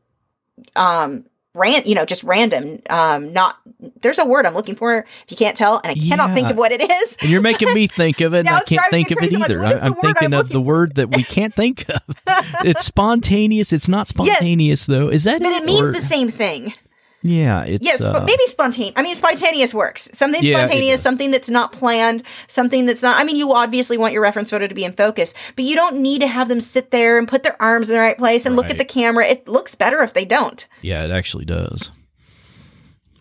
um, 0.76 1.24
ran, 1.54 1.82
you 1.84 1.94
know, 1.94 2.04
just 2.04 2.22
random. 2.24 2.80
Um, 2.88 3.32
not 3.32 3.56
there's 4.00 4.18
a 4.18 4.24
word 4.24 4.46
I'm 4.46 4.54
looking 4.54 4.74
for 4.76 4.98
if 4.98 5.06
you 5.30 5.36
can't 5.36 5.56
tell, 5.56 5.80
and 5.82 5.90
I 5.90 5.94
cannot 5.94 6.30
Yeah. 6.30 6.34
think 6.34 6.50
of 6.50 6.56
what 6.56 6.72
it 6.72 6.80
is. 6.90 7.16
and 7.20 7.30
you're 7.30 7.40
making 7.40 7.72
me 7.74 7.86
think 7.86 8.20
of 8.20 8.34
it 8.34 8.40
and 8.40 8.48
i 8.50 8.60
can't 8.60 8.82
think 8.90 9.10
of 9.10 9.18
it 9.22 9.32
like, 9.32 9.50
either 9.50 9.64
I- 9.64 9.72
i'm 9.80 9.94
thinking 9.94 10.32
I'm 10.34 10.40
of 10.40 10.48
the 10.48 10.60
word 10.60 10.94
that 10.96 11.14
we 11.16 11.22
can't 11.24 11.52
think 11.54 11.88
of 11.88 12.02
it's 12.64 12.84
spontaneous 12.84 13.72
it's 13.72 13.88
not 13.88 14.08
spontaneous 14.08 14.86
though 14.86 15.08
is 15.08 15.24
that 15.24 15.40
But 15.42 15.52
it 15.52 15.64
means 15.64 15.80
Or- 15.80 15.92
the 15.92 16.00
same 16.00 16.28
thing. 16.30 16.72
Yeah 17.22 17.64
it's 17.64 17.84
Yes, 17.84 18.00
uh, 18.00 18.12
but 18.12 18.24
maybe 18.24 18.42
spontaneous. 18.46 18.94
I 18.96 19.02
mean, 19.02 19.14
spontaneous 19.14 19.72
works. 19.74 20.10
Something 20.12 20.42
Yeah, 20.42 20.58
spontaneous, 20.58 21.02
something 21.02 21.30
that's 21.30 21.50
not 21.50 21.72
planned, 21.72 22.22
something 22.46 22.86
that's 22.86 23.02
not. 23.02 23.18
I 23.18 23.24
mean, 23.24 23.36
you 23.36 23.52
obviously 23.52 23.96
want 23.96 24.12
your 24.12 24.22
reference 24.22 24.50
photo 24.50 24.66
to 24.66 24.74
be 24.74 24.84
in 24.84 24.92
focus, 24.92 25.34
but 25.56 25.64
you 25.64 25.74
don't 25.74 25.96
need 25.96 26.20
to 26.20 26.26
have 26.26 26.48
them 26.48 26.60
sit 26.60 26.90
there 26.90 27.18
and 27.18 27.26
put 27.26 27.42
their 27.42 27.60
arms 27.60 27.88
in 27.90 27.94
the 27.94 28.00
right 28.00 28.18
place 28.18 28.46
and 28.46 28.56
look 28.56 28.70
at 28.70 28.78
the 28.78 28.84
camera. 28.84 29.26
It 29.26 29.48
looks 29.48 29.74
better 29.74 30.02
if 30.02 30.14
they 30.14 30.24
don't. 30.24 30.66
yeah 30.82 31.04
it 31.04 31.10
actually 31.10 31.44
does 31.44 31.90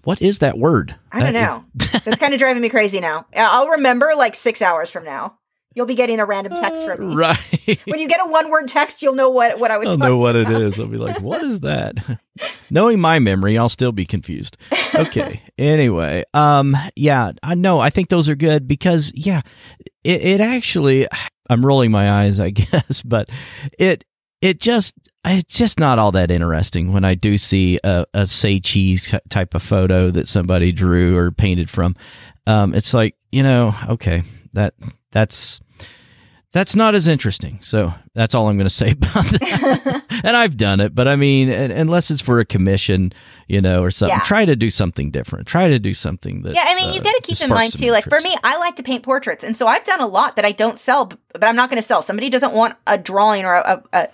what 0.04 0.22
is 0.22 0.40
that 0.40 0.58
word 0.58 0.96
I 1.12 1.20
don't 1.20 1.34
That 1.34 1.64
know. 1.76 2.00
That's 2.04 2.20
kind 2.20 2.34
of 2.34 2.40
driving 2.40 2.62
me 2.62 2.70
crazy 2.70 3.00
now. 3.00 3.26
I'll 3.36 3.68
remember 3.68 4.14
like 4.16 4.36
six 4.36 4.62
hours 4.62 4.90
from 4.90 5.04
now. 5.04 5.38
You'll 5.74 5.86
be 5.86 5.96
getting 5.96 6.20
a 6.20 6.26
random 6.26 6.54
text 6.58 6.86
from 6.86 7.10
me. 7.10 7.16
right 7.16 7.80
When 7.86 8.00
you 8.00 8.08
get 8.08 8.20
a 8.20 8.30
one 8.30 8.50
word 8.50 8.68
text, 8.68 9.02
you'll 9.02 9.16
know 9.16 9.30
what, 9.30 9.58
what 9.58 9.72
I 9.72 9.78
was 9.78 9.88
I'll 9.88 9.94
talking 9.98 10.10
know 10.10 10.18
what 10.18 10.36
it 10.36 10.48
about. 10.48 10.62
is. 10.62 10.80
I'll 10.80 10.88
be 10.88 10.98
like, 10.98 11.22
what 11.22 11.42
is 11.44 11.60
that? 11.62 11.96
Knowing 12.70 13.00
my 13.00 13.20
memory, 13.20 13.58
I'll 13.58 13.70
still 13.70 13.92
be 13.94 14.06
confused. 14.06 14.58
Okay. 14.94 15.42
anyway, 15.58 16.26
um, 16.34 16.76
yeah, 16.96 17.32
I 17.42 17.56
know. 17.56 17.80
I 17.80 17.90
think 17.90 18.10
those 18.10 18.28
are 18.28 18.36
good 18.36 18.68
because, 18.68 19.12
yeah, 19.16 19.42
it, 20.04 20.22
it 20.22 20.42
actually. 20.42 21.08
I'm 21.50 21.66
rolling 21.66 21.92
my 21.92 22.10
eyes, 22.24 22.40
I 22.40 22.50
guess, 22.52 23.02
but 23.02 23.30
it 23.78 24.06
it 24.42 24.60
just 24.60 24.94
it's 25.26 25.54
just 25.58 25.80
not 25.80 26.00
all 26.00 26.12
that 26.14 26.32
interesting 26.32 26.92
when 26.94 27.06
I 27.06 27.16
do 27.16 27.38
see 27.38 27.80
a, 27.84 28.06
a 28.14 28.26
say 28.26 28.60
cheese 28.60 29.14
type 29.30 29.54
of 29.54 29.62
photo 29.62 30.10
that 30.12 30.28
somebody 30.28 30.72
drew 30.72 31.16
or 31.18 31.32
painted 31.32 31.70
from. 31.70 31.96
Um, 32.48 32.74
it's 32.74 32.94
like 32.94 33.16
you 33.32 33.44
know, 33.44 33.76
okay, 33.90 34.24
that 34.54 34.74
that's 35.12 35.60
that's 36.52 36.76
not 36.76 36.96
as 36.96 37.08
interesting. 37.08 37.60
So 37.62 37.94
That's 38.14 38.36
all 38.36 38.50
I'm 38.50 38.58
going 38.58 38.66
to 38.66 38.70
say 38.70 38.92
about 38.92 39.24
that. 39.26 40.06
and 40.24 40.36
I've 40.36 40.58
done 40.58 40.80
it, 40.82 40.94
but 40.94 41.08
I 41.08 41.16
mean, 41.16 41.50
unless 41.50 42.12
it's 42.12 42.22
for 42.22 42.40
a 42.40 42.46
commission, 42.46 43.14
you 43.48 43.62
know, 43.62 43.82
or 43.84 43.90
something, 43.92 44.18
Yeah. 44.18 44.24
try 44.24 44.46
to 44.46 44.56
do 44.56 44.70
something 44.70 45.12
different. 45.12 45.48
Try 45.48 45.70
to 45.70 45.80
do 45.80 45.94
something 45.94 46.42
that. 46.44 46.56
Yeah, 46.56 46.64
I 46.66 46.76
mean, 46.76 46.94
you 46.94 47.00
uh, 47.00 47.04
got 47.04 47.14
to 47.16 47.22
keep 47.22 47.42
in 47.42 47.50
mind 47.50 47.72
too. 47.72 47.92
Like 47.92 48.04
for 48.06 48.20
me, 48.22 48.36
I 48.44 48.58
like 48.58 48.76
to 48.78 48.84
paint 48.84 49.04
portraits, 49.04 49.44
and 49.44 49.56
so 49.56 49.68
I've 49.68 49.84
done 49.86 50.02
a 50.02 50.08
lot 50.08 50.36
that 50.36 50.46
I 50.46 50.52
don't 50.52 50.78
sell, 50.78 51.06
but 51.06 51.44
I'm 51.44 51.56
not 51.56 51.70
going 51.70 51.82
to 51.82 51.88
sell. 51.88 52.02
Somebody 52.02 52.30
doesn't 52.30 52.54
want 52.54 52.76
a 52.88 52.98
drawing 52.98 53.46
or 53.46 53.54
a, 53.56 53.84
a, 53.94 54.08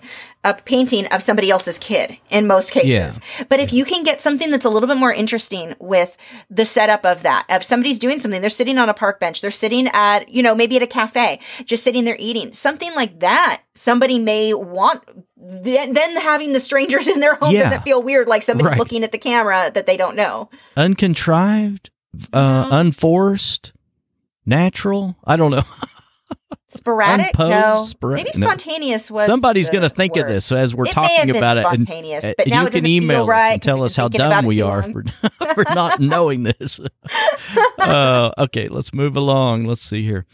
a 0.44 0.54
painting 0.54 1.06
of 1.06 1.20
somebody 1.20 1.50
else's 1.50 1.78
kid 1.80 2.16
in 2.30 2.46
most 2.46 2.70
cases. 2.70 3.20
But 3.48 3.58
if 3.58 3.72
you 3.72 3.84
can 3.84 4.04
get 4.04 4.20
something 4.20 4.50
that's 4.52 4.64
a 4.64 4.68
little 4.70 4.86
bit 4.86 4.96
more 4.96 5.12
interesting 5.12 5.74
with 5.80 6.16
the 6.48 6.64
setup 6.64 7.04
of 7.04 7.22
that, 7.22 7.46
of 7.48 7.64
somebody's 7.64 7.98
doing 7.98 8.20
something, 8.20 8.40
they're 8.40 8.50
sitting 8.50 8.78
on 8.78 8.88
a 8.88 8.94
park 8.94 9.18
bench, 9.18 9.40
they're 9.40 9.50
sitting 9.50 9.88
at, 9.88 10.28
you 10.28 10.42
know, 10.42 10.54
maybe 10.54 10.76
at 10.76 10.82
a 10.82 10.86
cafe, 10.86 11.40
just 11.64 11.82
sitting 11.82 12.04
there 12.04 12.16
eating, 12.20 12.52
something 12.52 12.94
like 12.94 13.18
that, 13.18 13.62
somebody 13.78 14.18
may 14.18 14.52
want. 14.54 15.02
Then, 15.36 15.92
then 15.94 16.16
having 16.16 16.52
the 16.52 16.60
strangers 16.60 17.06
in 17.06 17.20
their 17.20 17.36
home 17.36 17.54
Yeah. 17.54 17.64
doesn't 17.64 17.82
feel 17.82 18.02
weird, 18.02 18.28
like 18.28 18.42
somebody 18.42 18.68
Right. 18.70 18.78
looking 18.78 19.04
at 19.04 19.12
the 19.12 19.18
camera 19.18 19.70
that 19.72 19.86
they 19.86 19.96
don't 19.96 20.16
know. 20.16 20.50
uncontrived, 20.76 21.90
uh, 22.32 22.68
unforced, 22.70 23.72
natural. 24.44 25.16
I 25.24 25.36
don't 25.36 25.50
know. 25.52 25.62
Sporadic? 26.70 27.28
Unposed, 27.38 27.50
no. 28.02 28.08
spora- 28.08 28.14
Maybe 28.16 28.30
spontaneous 28.32 29.10
was. 29.10 29.24
Somebody's 29.24 29.70
going 29.70 29.82
to 29.82 29.88
think 29.88 30.16
of 30.16 30.24
word. 30.24 30.32
this 30.32 30.52
as 30.52 30.74
we're 30.74 30.84
It 30.84 30.90
talking 30.92 31.30
about 31.34 31.56
it, 31.56 31.64
and 31.64 31.82
spontaneous, 31.82 32.24
uh, 32.24 32.34
but 32.36 32.46
now 32.46 32.60
you 32.62 32.66
it 32.66 32.72
can 32.74 32.86
email 32.86 33.30
us 33.30 33.52
and 33.52 33.62
tell 33.62 33.82
us 33.82 33.96
how 33.96 34.08
been 34.08 34.20
thinking 34.20 34.26
about 34.26 34.40
dumb 34.42 34.46
we 34.46 34.60
are 34.60 34.82
for, 34.82 35.54
for 35.54 35.64
not 35.74 35.98
knowing 35.98 36.42
this. 36.42 36.78
uh, 37.78 38.32
okay, 38.36 38.68
let's 38.68 38.92
move 38.92 39.16
along. 39.16 39.64
Let's 39.64 39.80
see 39.82 40.02
here. 40.02 40.26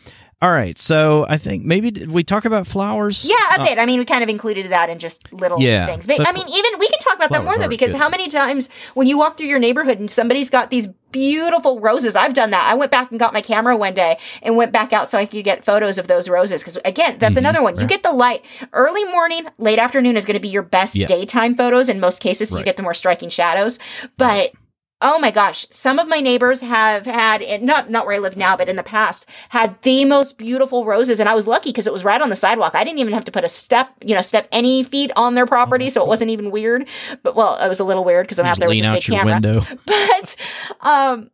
All 0.44 0.52
right, 0.52 0.78
so 0.78 1.24
I 1.26 1.38
think 1.38 1.64
maybe 1.64 1.90
did 1.90 2.10
we 2.10 2.22
talk 2.22 2.44
about 2.44 2.66
flowers? 2.66 3.24
Yeah, 3.24 3.34
a 3.56 3.62
Uh, 3.62 3.64
bit. 3.64 3.78
I 3.78 3.86
mean, 3.86 3.98
we 3.98 4.04
kind 4.04 4.22
of 4.22 4.28
included 4.28 4.66
that 4.66 4.90
in 4.90 4.98
just 4.98 5.32
little 5.32 5.58
Yeah. 5.58 5.86
things. 5.86 6.06
But 6.06 6.20
I 6.28 6.32
mean, 6.32 6.46
even 6.46 6.78
we 6.78 6.86
can 6.86 6.98
talk 6.98 7.14
about 7.14 7.30
that 7.30 7.44
more 7.44 7.56
though, 7.56 7.66
because 7.66 7.92
good. 7.92 7.96
how 7.98 8.10
many 8.10 8.28
times 8.28 8.68
when 8.92 9.06
you 9.06 9.16
walk 9.16 9.38
through 9.38 9.46
your 9.46 9.58
neighborhood 9.58 9.98
and 10.00 10.10
somebody's 10.10 10.50
got 10.50 10.68
these 10.68 10.88
beautiful 11.12 11.80
roses, 11.80 12.14
I've 12.14 12.34
done 12.34 12.50
that. 12.50 12.68
I 12.70 12.74
went 12.74 12.90
back 12.90 13.10
and 13.10 13.18
got 13.18 13.32
my 13.32 13.40
camera 13.40 13.74
one 13.74 13.94
day 13.94 14.18
and 14.42 14.54
went 14.54 14.70
back 14.70 14.92
out 14.92 15.08
so 15.08 15.16
I 15.16 15.24
could 15.24 15.44
get 15.44 15.64
photos 15.64 15.96
of 15.96 16.08
those 16.08 16.28
roses. 16.28 16.60
Because 16.62 16.76
again, 16.84 17.16
that's 17.18 17.38
another 17.38 17.62
one. 17.62 17.80
You 17.80 17.86
get 17.86 18.02
the 18.02 18.12
light. 18.12 18.44
Early 18.74 19.04
morning, 19.06 19.46
late 19.56 19.78
afternoon 19.78 20.18
is 20.18 20.26
going 20.26 20.34
to 20.34 20.40
be 20.40 20.48
your 20.48 20.62
best 20.62 20.94
Yeah. 20.94 21.06
daytime 21.06 21.54
photos 21.54 21.88
in 21.88 22.00
most 22.00 22.20
cases. 22.20 22.50
So 22.50 22.58
you 22.58 22.64
get 22.64 22.76
the 22.76 22.82
more 22.82 22.92
striking 22.92 23.30
shadows. 23.30 23.78
But 24.18 24.50
Oh 25.06 25.18
my 25.18 25.30
gosh, 25.30 25.66
some 25.68 25.98
of 25.98 26.08
my 26.08 26.20
neighbors 26.20 26.62
have 26.62 27.04
had 27.04 27.62
not 27.62 27.90
not 27.90 28.06
where 28.06 28.14
I 28.14 28.18
live 28.18 28.38
now, 28.38 28.56
but 28.56 28.70
in 28.70 28.76
the 28.76 28.82
past 28.82 29.26
had 29.50 29.80
the 29.82 30.06
most 30.06 30.38
beautiful 30.38 30.86
roses 30.86 31.20
and 31.20 31.28
I 31.28 31.34
was 31.34 31.46
lucky 31.46 31.68
because 31.68 31.86
it 31.86 31.92
was 31.92 32.02
right 32.04 32.22
on 32.22 32.30
the 32.30 32.36
sidewalk. 32.36 32.74
I 32.74 32.84
didn't 32.84 33.00
even 33.00 33.12
have 33.12 33.26
to 33.26 33.32
put 33.32 33.44
a 33.44 33.48
step, 33.50 33.90
you 34.02 34.14
know, 34.14 34.22
step 34.22 34.48
any 34.50 34.82
feet 34.82 35.12
on 35.14 35.34
their 35.34 35.44
property, 35.44 35.90
so 35.90 36.00
it 36.00 36.08
wasn't 36.08 36.30
even 36.30 36.50
weird. 36.50 36.88
But 37.22 37.36
well, 37.36 37.62
it 37.62 37.68
was 37.68 37.80
a 37.80 37.84
little 37.84 38.02
weird 38.02 38.24
because 38.26 38.38
I'm 38.38 38.46
out 38.46 38.58
there 38.58 38.70
with 38.70 38.80
this 38.80 39.06
big 39.06 39.16
camera. 39.18 39.34
window. 39.34 39.66
But 39.84 40.36
um 40.80 41.30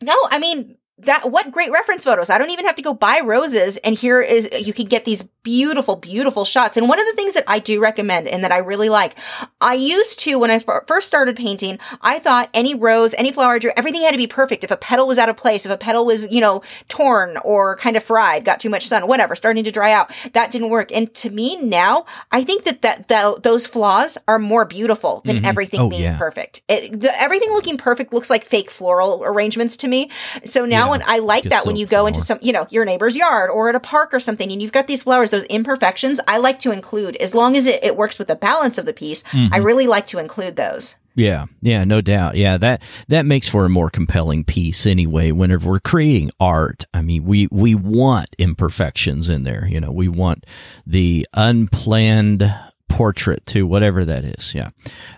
no, 0.00 0.16
I 0.30 0.38
mean 0.38 0.76
that 0.98 1.30
what 1.30 1.50
great 1.50 1.72
reference 1.72 2.04
photos. 2.04 2.30
I 2.30 2.38
don't 2.38 2.50
even 2.50 2.66
have 2.66 2.76
to 2.76 2.82
go 2.82 2.94
buy 2.94 3.20
roses 3.24 3.76
and 3.78 3.96
here 3.96 4.20
is 4.20 4.48
you 4.64 4.72
can 4.72 4.86
get 4.86 5.04
these 5.04 5.24
beautiful 5.42 5.96
beautiful 5.96 6.44
shots. 6.44 6.76
And 6.76 6.88
one 6.88 7.00
of 7.00 7.06
the 7.06 7.12
things 7.14 7.34
that 7.34 7.44
I 7.48 7.58
do 7.58 7.80
recommend 7.80 8.28
and 8.28 8.44
that 8.44 8.52
I 8.52 8.58
really 8.58 8.88
like, 8.88 9.16
I 9.60 9.74
used 9.74 10.20
to 10.20 10.38
when 10.38 10.50
I 10.52 10.60
first 10.86 11.06
started 11.08 11.36
painting, 11.36 11.78
I 12.00 12.18
thought 12.20 12.48
any 12.54 12.74
rose, 12.74 13.12
any 13.14 13.32
flower 13.32 13.54
I 13.54 13.58
drew, 13.58 13.72
everything 13.76 14.02
had 14.02 14.12
to 14.12 14.16
be 14.16 14.28
perfect. 14.28 14.62
If 14.64 14.70
a 14.70 14.76
petal 14.76 15.06
was 15.08 15.18
out 15.18 15.28
of 15.28 15.36
place, 15.36 15.66
if 15.66 15.72
a 15.72 15.76
petal 15.76 16.06
was, 16.06 16.30
you 16.30 16.40
know, 16.40 16.62
torn 16.88 17.36
or 17.38 17.76
kind 17.76 17.96
of 17.96 18.04
fried, 18.04 18.44
got 18.44 18.60
too 18.60 18.70
much 18.70 18.86
sun, 18.86 19.06
whatever, 19.08 19.34
starting 19.34 19.64
to 19.64 19.72
dry 19.72 19.92
out, 19.92 20.10
that 20.32 20.50
didn't 20.52 20.70
work. 20.70 20.92
And 20.92 21.12
to 21.16 21.28
me 21.28 21.56
now, 21.56 22.06
I 22.30 22.44
think 22.44 22.64
that 22.64 22.82
that, 22.82 23.08
that 23.08 23.42
those 23.42 23.66
flaws 23.66 24.16
are 24.28 24.38
more 24.38 24.64
beautiful 24.64 25.22
than 25.24 25.40
Mhm. 25.40 25.46
everything 25.46 25.80
Oh, 25.80 25.88
being 25.90 26.02
yeah. 26.02 26.16
perfect. 26.18 26.62
It, 26.68 27.00
the, 27.00 27.20
everything 27.20 27.50
looking 27.52 27.76
perfect 27.76 28.12
looks 28.14 28.30
like 28.30 28.44
fake 28.44 28.70
floral 28.70 29.22
arrangements 29.24 29.76
to 29.78 29.88
me. 29.88 30.10
So 30.44 30.64
now 30.64 30.83
Yeah, 30.83 30.83
when 30.90 31.02
I 31.06 31.18
like 31.18 31.44
that 31.44 31.66
when 31.66 31.76
you 31.76 31.86
go 31.86 32.06
into 32.06 32.20
some, 32.20 32.38
you 32.42 32.52
know, 32.52 32.66
your 32.70 32.84
neighbor's 32.84 33.16
yard 33.16 33.50
or 33.50 33.68
at 33.68 33.74
a 33.74 33.80
park 33.80 34.12
or 34.12 34.20
something 34.20 34.50
and 34.50 34.62
you've 34.62 34.72
got 34.72 34.86
these 34.86 35.02
flowers, 35.02 35.30
those 35.30 35.44
imperfections, 35.44 36.20
I 36.26 36.38
like 36.38 36.60
to 36.60 36.72
include 36.72 37.16
as 37.16 37.34
long 37.34 37.56
as 37.56 37.66
it, 37.66 37.82
it 37.84 37.96
works 37.96 38.18
with 38.18 38.28
the 38.28 38.36
balance 38.36 38.78
of 38.78 38.86
the 38.86 38.92
piece. 38.92 39.22
Mm-hmm. 39.24 39.54
I 39.54 39.58
really 39.58 39.86
like 39.86 40.06
to 40.08 40.18
include 40.18 40.56
those. 40.56 40.96
Yeah, 41.16 41.46
yeah, 41.62 41.84
no 41.84 42.00
doubt. 42.00 42.36
Yeah, 42.36 42.56
that 42.58 42.82
that 43.06 43.24
makes 43.24 43.48
for 43.48 43.64
a 43.64 43.68
more 43.68 43.88
compelling 43.88 44.44
piece 44.44 44.84
anyway. 44.84 45.30
Whenever 45.30 45.70
we're 45.70 45.78
creating 45.78 46.30
art, 46.40 46.86
I 46.92 47.02
mean, 47.02 47.24
we 47.24 47.46
we 47.52 47.76
want 47.76 48.34
imperfections 48.36 49.28
in 49.28 49.44
there. 49.44 49.66
You 49.68 49.80
know, 49.80 49.92
we 49.92 50.08
want 50.08 50.44
the 50.86 51.26
unplanned 51.32 52.52
portrait 52.88 53.46
to 53.46 53.64
whatever 53.64 54.04
that 54.04 54.24
is. 54.24 54.54
Yeah, 54.56 54.70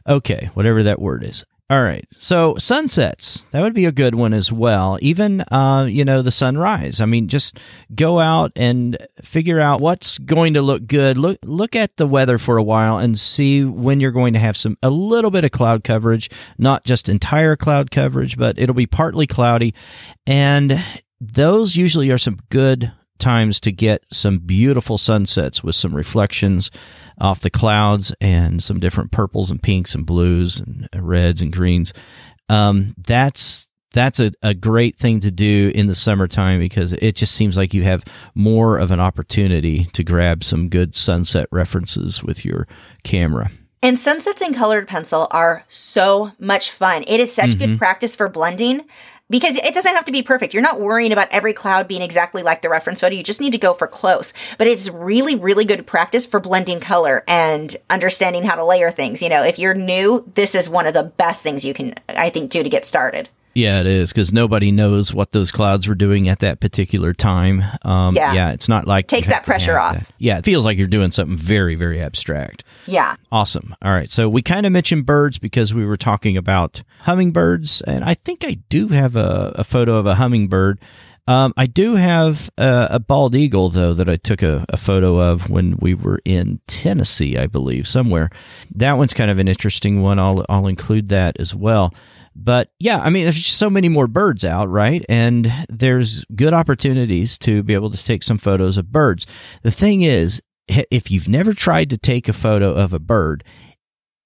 okay, 0.07 0.51
whatever 0.53 0.83
that 0.83 1.01
word 1.01 1.25
is. 1.25 1.47
All 1.69 1.83
right, 1.83 2.07
so 2.13 2.55
sunsets 2.59 3.45
that 3.51 3.61
would 3.61 3.75
be 3.75 3.87
a 3.87 3.93
good 3.93 4.15
one 4.15 4.33
as 4.33 4.53
well. 4.53 4.99
Even 5.03 5.41
uh, 5.41 5.89
you 5.91 6.05
know, 6.05 6.23
the 6.23 6.31
sunrise. 6.31 7.01
I 7.01 7.07
mean, 7.07 7.27
just 7.27 7.59
go 7.93 8.21
out 8.21 8.53
and 8.55 8.97
figure 9.21 9.59
out 9.59 9.81
what's 9.81 10.19
going 10.19 10.55
to 10.55 10.63
look 10.63 10.87
good. 10.87 11.19
Look 11.19 11.39
look 11.43 11.75
at 11.75 11.97
the 11.97 12.07
weather 12.07 12.39
for 12.39 12.57
a 12.57 12.63
while 12.63 12.99
and 12.99 13.19
see 13.19 13.65
when 13.65 13.99
you're 13.99 14.13
going 14.13 14.35
to 14.35 14.39
have 14.39 14.57
some 14.57 14.79
a 14.81 14.91
little 14.91 15.33
bit 15.33 15.43
of 15.43 15.51
cloud 15.51 15.83
coverage, 15.83 16.31
not 16.57 16.85
just 16.85 17.09
entire 17.09 17.57
cloud 17.57 17.91
coverage, 17.91 18.39
but 18.39 18.61
it'll 18.61 18.73
be 18.73 18.87
partly 18.87 19.27
cloudy. 19.27 19.75
And 20.25 20.81
those 21.21 21.75
usually 21.75 22.13
are 22.13 22.19
some 22.19 22.39
good 22.49 22.93
times 23.19 23.61
to 23.61 23.73
get 23.73 24.05
some 24.11 24.39
beautiful 24.39 24.99
sunsets 24.99 25.63
with 25.63 25.75
some 25.75 25.95
reflections 25.95 26.71
off 27.21 27.41
the 27.41 27.51
clouds 27.51 28.13
and 28.21 28.63
some 28.63 28.79
different 28.81 29.11
purples 29.11 29.51
and 29.51 29.63
pinks 29.63 29.95
and 29.95 30.05
blues 30.07 30.61
and 30.61 30.89
reds 30.95 31.41
and 31.43 31.53
greens. 31.53 31.93
Um, 32.49 32.89
that's 32.99 33.67
that's 33.93 34.21
a, 34.21 34.31
a 34.43 34.53
great 34.53 34.97
thing 34.99 35.21
to 35.21 35.31
do 35.31 35.73
in 35.75 35.87
the 35.87 35.95
summertime 35.95 36.59
because 36.59 36.93
it 36.93 37.17
just 37.17 37.35
seems 37.35 37.57
like 37.57 37.73
you 37.73 37.83
have 37.85 38.05
more 38.35 38.77
of 38.77 38.91
an 38.91 39.01
opportunity 39.01 39.85
to 39.95 40.05
grab 40.05 40.45
some 40.45 40.69
good 40.69 40.95
sunset 40.95 41.49
references 41.51 42.23
with 42.23 42.45
your 42.45 42.69
camera. 43.05 43.51
And 43.83 43.99
sunsets 43.99 44.43
in 44.43 44.53
colored 44.53 44.87
pencil 44.89 45.29
are 45.31 45.65
so 45.69 46.33
much 46.39 46.71
fun. 46.71 47.05
It 47.07 47.21
is 47.21 47.33
such 47.33 47.51
Mm-hmm. 47.51 47.59
good 47.59 47.79
practice 47.79 48.15
for 48.17 48.29
blending 48.29 48.85
because 49.28 49.56
it 49.56 49.75
doesn't 49.75 49.95
have 49.95 50.04
to 50.04 50.12
be 50.12 50.23
perfect. 50.23 50.54
You're 50.54 50.62
not 50.62 50.80
worrying 50.80 51.12
about 51.12 51.28
every 51.30 51.52
cloud 51.52 51.88
being 51.88 52.02
exactly 52.02 52.42
like 52.42 52.62
the 52.62 52.68
reference 52.68 53.00
photo. 53.00 53.14
You 53.14 53.23
just 53.23 53.40
need 53.40 53.52
to 53.52 53.59
go 53.59 53.75
for 53.75 53.87
close. 53.87 54.33
But 54.59 54.66
it's 54.66 54.88
really, 54.88 55.35
really 55.35 55.64
good 55.64 55.87
practice 55.87 56.26
for 56.26 56.40
blending 56.40 56.80
color 56.80 57.25
and 57.26 57.75
understanding 57.90 58.45
how 58.45 58.54
to 58.54 58.64
layer 58.64 58.90
things. 58.90 59.23
You 59.23 59.28
know, 59.28 59.42
if 59.42 59.59
you're 59.59 59.75
new, 59.75 60.30
this 60.35 60.54
is 60.54 60.68
one 60.68 60.87
of 60.87 60.95
the 60.95 61.04
best 61.04 61.42
things 61.42 61.64
you 61.64 61.75
can, 61.75 61.95
I 62.09 62.30
think, 62.30 62.50
do 62.50 62.62
to 62.62 62.68
get 62.68 62.85
started. 62.85 63.28
Yeah, 63.57 63.81
it 63.81 63.87
is 63.87 64.13
because 64.13 64.35
nobody 64.35 64.71
knows 64.71 65.15
what 65.15 65.33
those 65.33 65.51
clouds 65.51 65.89
were 65.89 65.95
doing 65.95 66.29
at 66.29 66.41
that 66.41 66.61
particular 66.61 67.15
time. 67.15 67.63
Um, 67.83 68.15
Yeah. 68.15 68.51
it's 68.53 68.69
not 68.69 68.87
like 68.87 69.07
Takes 69.07 69.29
that 69.29 69.47
pressure 69.47 69.79
off. 69.79 69.95
that. 69.97 70.07
Yeah, 70.19 70.37
it 70.39 70.45
feels 70.45 70.67
like 70.67 70.77
you're 70.77 70.87
doing 70.87 71.11
something 71.11 71.39
very, 71.39 71.75
very 71.75 72.03
abstract. 72.03 72.65
Yeah. 72.87 73.17
Awesome. 73.33 73.75
All 73.81 73.93
right. 73.93 74.11
So 74.11 74.29
we 74.29 74.43
kind 74.43 74.67
of 74.67 74.73
mentioned 74.73 75.07
birds 75.07 75.39
because 75.39 75.73
we 75.73 75.87
were 75.87 75.97
talking 75.97 76.37
about 76.37 76.83
hummingbirds, 77.01 77.81
and 77.81 78.05
I 78.05 78.13
think 78.13 78.45
I 78.45 78.59
do 78.69 78.89
have 78.89 79.17
a, 79.17 79.53
a 79.57 79.65
photo 79.65 79.97
of 79.97 80.05
a 80.07 80.17
hummingbird. 80.17 80.79
Um, 81.29 81.55
I 81.57 81.67
do 81.67 81.95
have 81.95 82.51
a, 82.59 82.89
a 82.93 82.99
bald 83.01 83.35
eagle, 83.35 83.71
though, 83.71 83.95
that 83.95 84.09
I 84.09 84.17
took 84.17 84.43
a, 84.43 84.65
a 84.69 84.77
photo 84.77 85.19
of 85.19 85.49
when 85.51 85.77
we 85.81 85.95
were 85.95 86.21
in 86.25 86.61
Tennessee, 86.69 87.37
I 87.39 87.47
believe, 87.47 87.89
somewhere. 87.89 88.31
That 88.75 88.93
one's 88.99 89.15
kind 89.15 89.31
of 89.31 89.39
an 89.39 89.49
interesting 89.49 90.03
one. 90.03 90.19
I'll, 90.19 90.45
I'll 90.49 90.67
include 90.69 91.09
that 91.09 91.41
as 91.41 91.53
well. 91.55 91.93
But 92.38 92.71
yeah, 92.78 92.99
I 92.99 93.09
mean, 93.11 93.25
there's 93.25 93.37
just 93.37 93.57
so 93.57 93.71
many 93.71 93.88
more 93.88 94.07
birds 94.07 94.45
out, 94.45 94.69
right? 94.69 95.05
And 95.09 95.50
there's 95.69 96.25
good 96.35 96.52
opportunities 96.52 97.38
to 97.38 97.62
be 97.62 97.75
able 97.75 97.90
to 97.90 98.05
take 98.05 98.23
some 98.23 98.38
photos 98.38 98.76
of 98.76 98.93
birds. 98.93 99.26
The 99.62 99.71
thing 99.71 100.02
is, 100.02 100.43
if 100.69 101.11
you've 101.11 101.28
never 101.28 101.55
tried 101.55 101.90
to 101.90 101.99
take 101.99 102.28
a 102.28 102.33
photo 102.33 102.75
of 102.75 102.93
a 102.93 102.99
bird, 102.99 103.43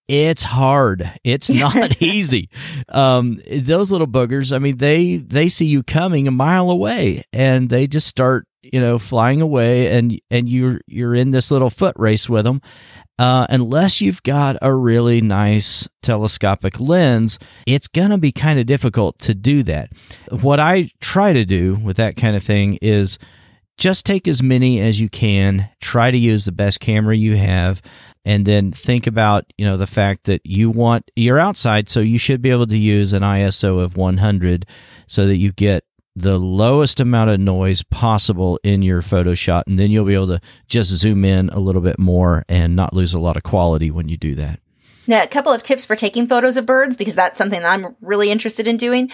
it's 0.09 0.43
hard. 0.43 1.11
It's 1.23 1.49
not 1.51 2.03
easy. 2.03 2.51
Um, 2.89 3.41
those 3.49 3.93
little 3.93 4.09
boogers, 4.09 4.55
I 4.55 4.59
mean, 4.59 4.79
they 4.79 5.17
they 5.17 5.49
see 5.49 5.67
you 5.67 5.83
coming 5.83 6.27
a 6.27 6.33
mile 6.33 6.71
away, 6.71 7.23
and 7.33 7.71
they 7.71 7.87
just 7.87 8.09
start, 8.09 8.47
you 8.61 8.81
know, 8.81 8.99
flying 8.99 9.41
away, 9.41 9.97
and 9.97 10.21
and 10.31 10.49
you're 10.49 10.81
you're 10.87 11.15
in 11.15 11.31
this 11.31 11.51
little 11.53 11.71
foot 11.71 11.95
race 11.97 12.29
with 12.29 12.45
them. 12.45 12.61
Uh, 13.21 13.47
unless 13.51 14.01
you've 14.01 14.23
got 14.23 14.57
a 14.63 14.75
really 14.75 15.21
nice 15.21 15.87
telescopic 16.01 16.81
lens, 16.81 17.39
it's 17.67 17.87
going 17.87 18.09
to 18.09 18.17
be 18.17 18.33
kind 18.33 18.59
of 18.59 18.65
difficult 18.65 19.19
to 19.19 19.35
do 19.35 19.63
that. 19.63 19.91
What 20.31 20.59
I 20.59 20.91
try 21.03 21.35
to 21.35 21.45
do 21.45 21.75
with 21.75 21.99
that 21.99 22.17
kind 22.17 22.35
of 22.35 22.43
thing 22.43 22.79
is 22.81 23.19
just 23.77 24.07
take 24.07 24.27
as 24.27 24.43
many 24.43 24.81
as 24.81 25.03
you 25.03 25.11
can, 25.11 25.69
try 25.83 26.11
to 26.11 26.17
use 26.17 26.47
the 26.47 26.53
best 26.53 26.81
camera 26.81 27.15
you 27.15 27.37
have, 27.37 27.83
and 28.25 28.47
then 28.47 28.73
think 28.73 29.07
about, 29.07 29.45
you 29.59 29.67
know, 29.67 29.77
the 29.77 29.87
fact 29.87 30.25
that 30.25 30.41
you 30.47 30.71
want 30.71 31.11
you're 31.15 31.39
outside, 31.39 31.91
so 31.91 32.01
you 32.01 32.17
should 32.17 32.41
be 32.41 32.51
able 32.51 32.69
to 32.69 32.79
use 32.79 33.13
an 33.13 33.23
ISO 33.23 33.83
of 33.83 33.99
100 33.99 34.65
so 35.07 35.27
that 35.27 35.37
you 35.37 35.53
get 35.53 35.85
the 36.17 36.39
lowest 36.39 37.01
amount 37.01 37.31
of 37.31 37.41
noise 37.41 37.83
possible 37.83 38.59
in 38.63 38.83
your 38.83 39.03
photo 39.03 39.35
shot, 39.35 39.67
and 39.67 39.79
then 39.79 39.91
you'll 39.91 40.05
be 40.05 40.15
able 40.15 40.27
to 40.27 40.41
just 40.67 40.91
zoom 40.91 41.25
in 41.25 41.49
a 41.51 41.59
little 41.59 41.81
bit 41.81 41.99
more 41.99 42.45
and 42.49 42.75
not 42.75 42.93
lose 42.93 43.15
a 43.15 43.19
lot 43.19 43.37
of 43.37 43.43
quality 43.43 43.91
when 43.91 44.09
you 44.09 44.17
do 44.17 44.35
that. 44.35 44.61
Now, 45.07 45.23
a 45.23 45.27
couple 45.27 45.53
of 45.53 45.63
tips 45.63 45.85
for 45.85 45.97
taking 45.97 46.27
photos 46.27 46.57
of 46.57 46.67
birds 46.67 46.97
because 46.97 47.15
that's 47.15 47.39
something 47.39 47.63
that 47.63 47.73
I'm 47.73 47.97
really 48.01 48.31
interested 48.31 48.69
in 48.69 48.77
doing 48.77 49.11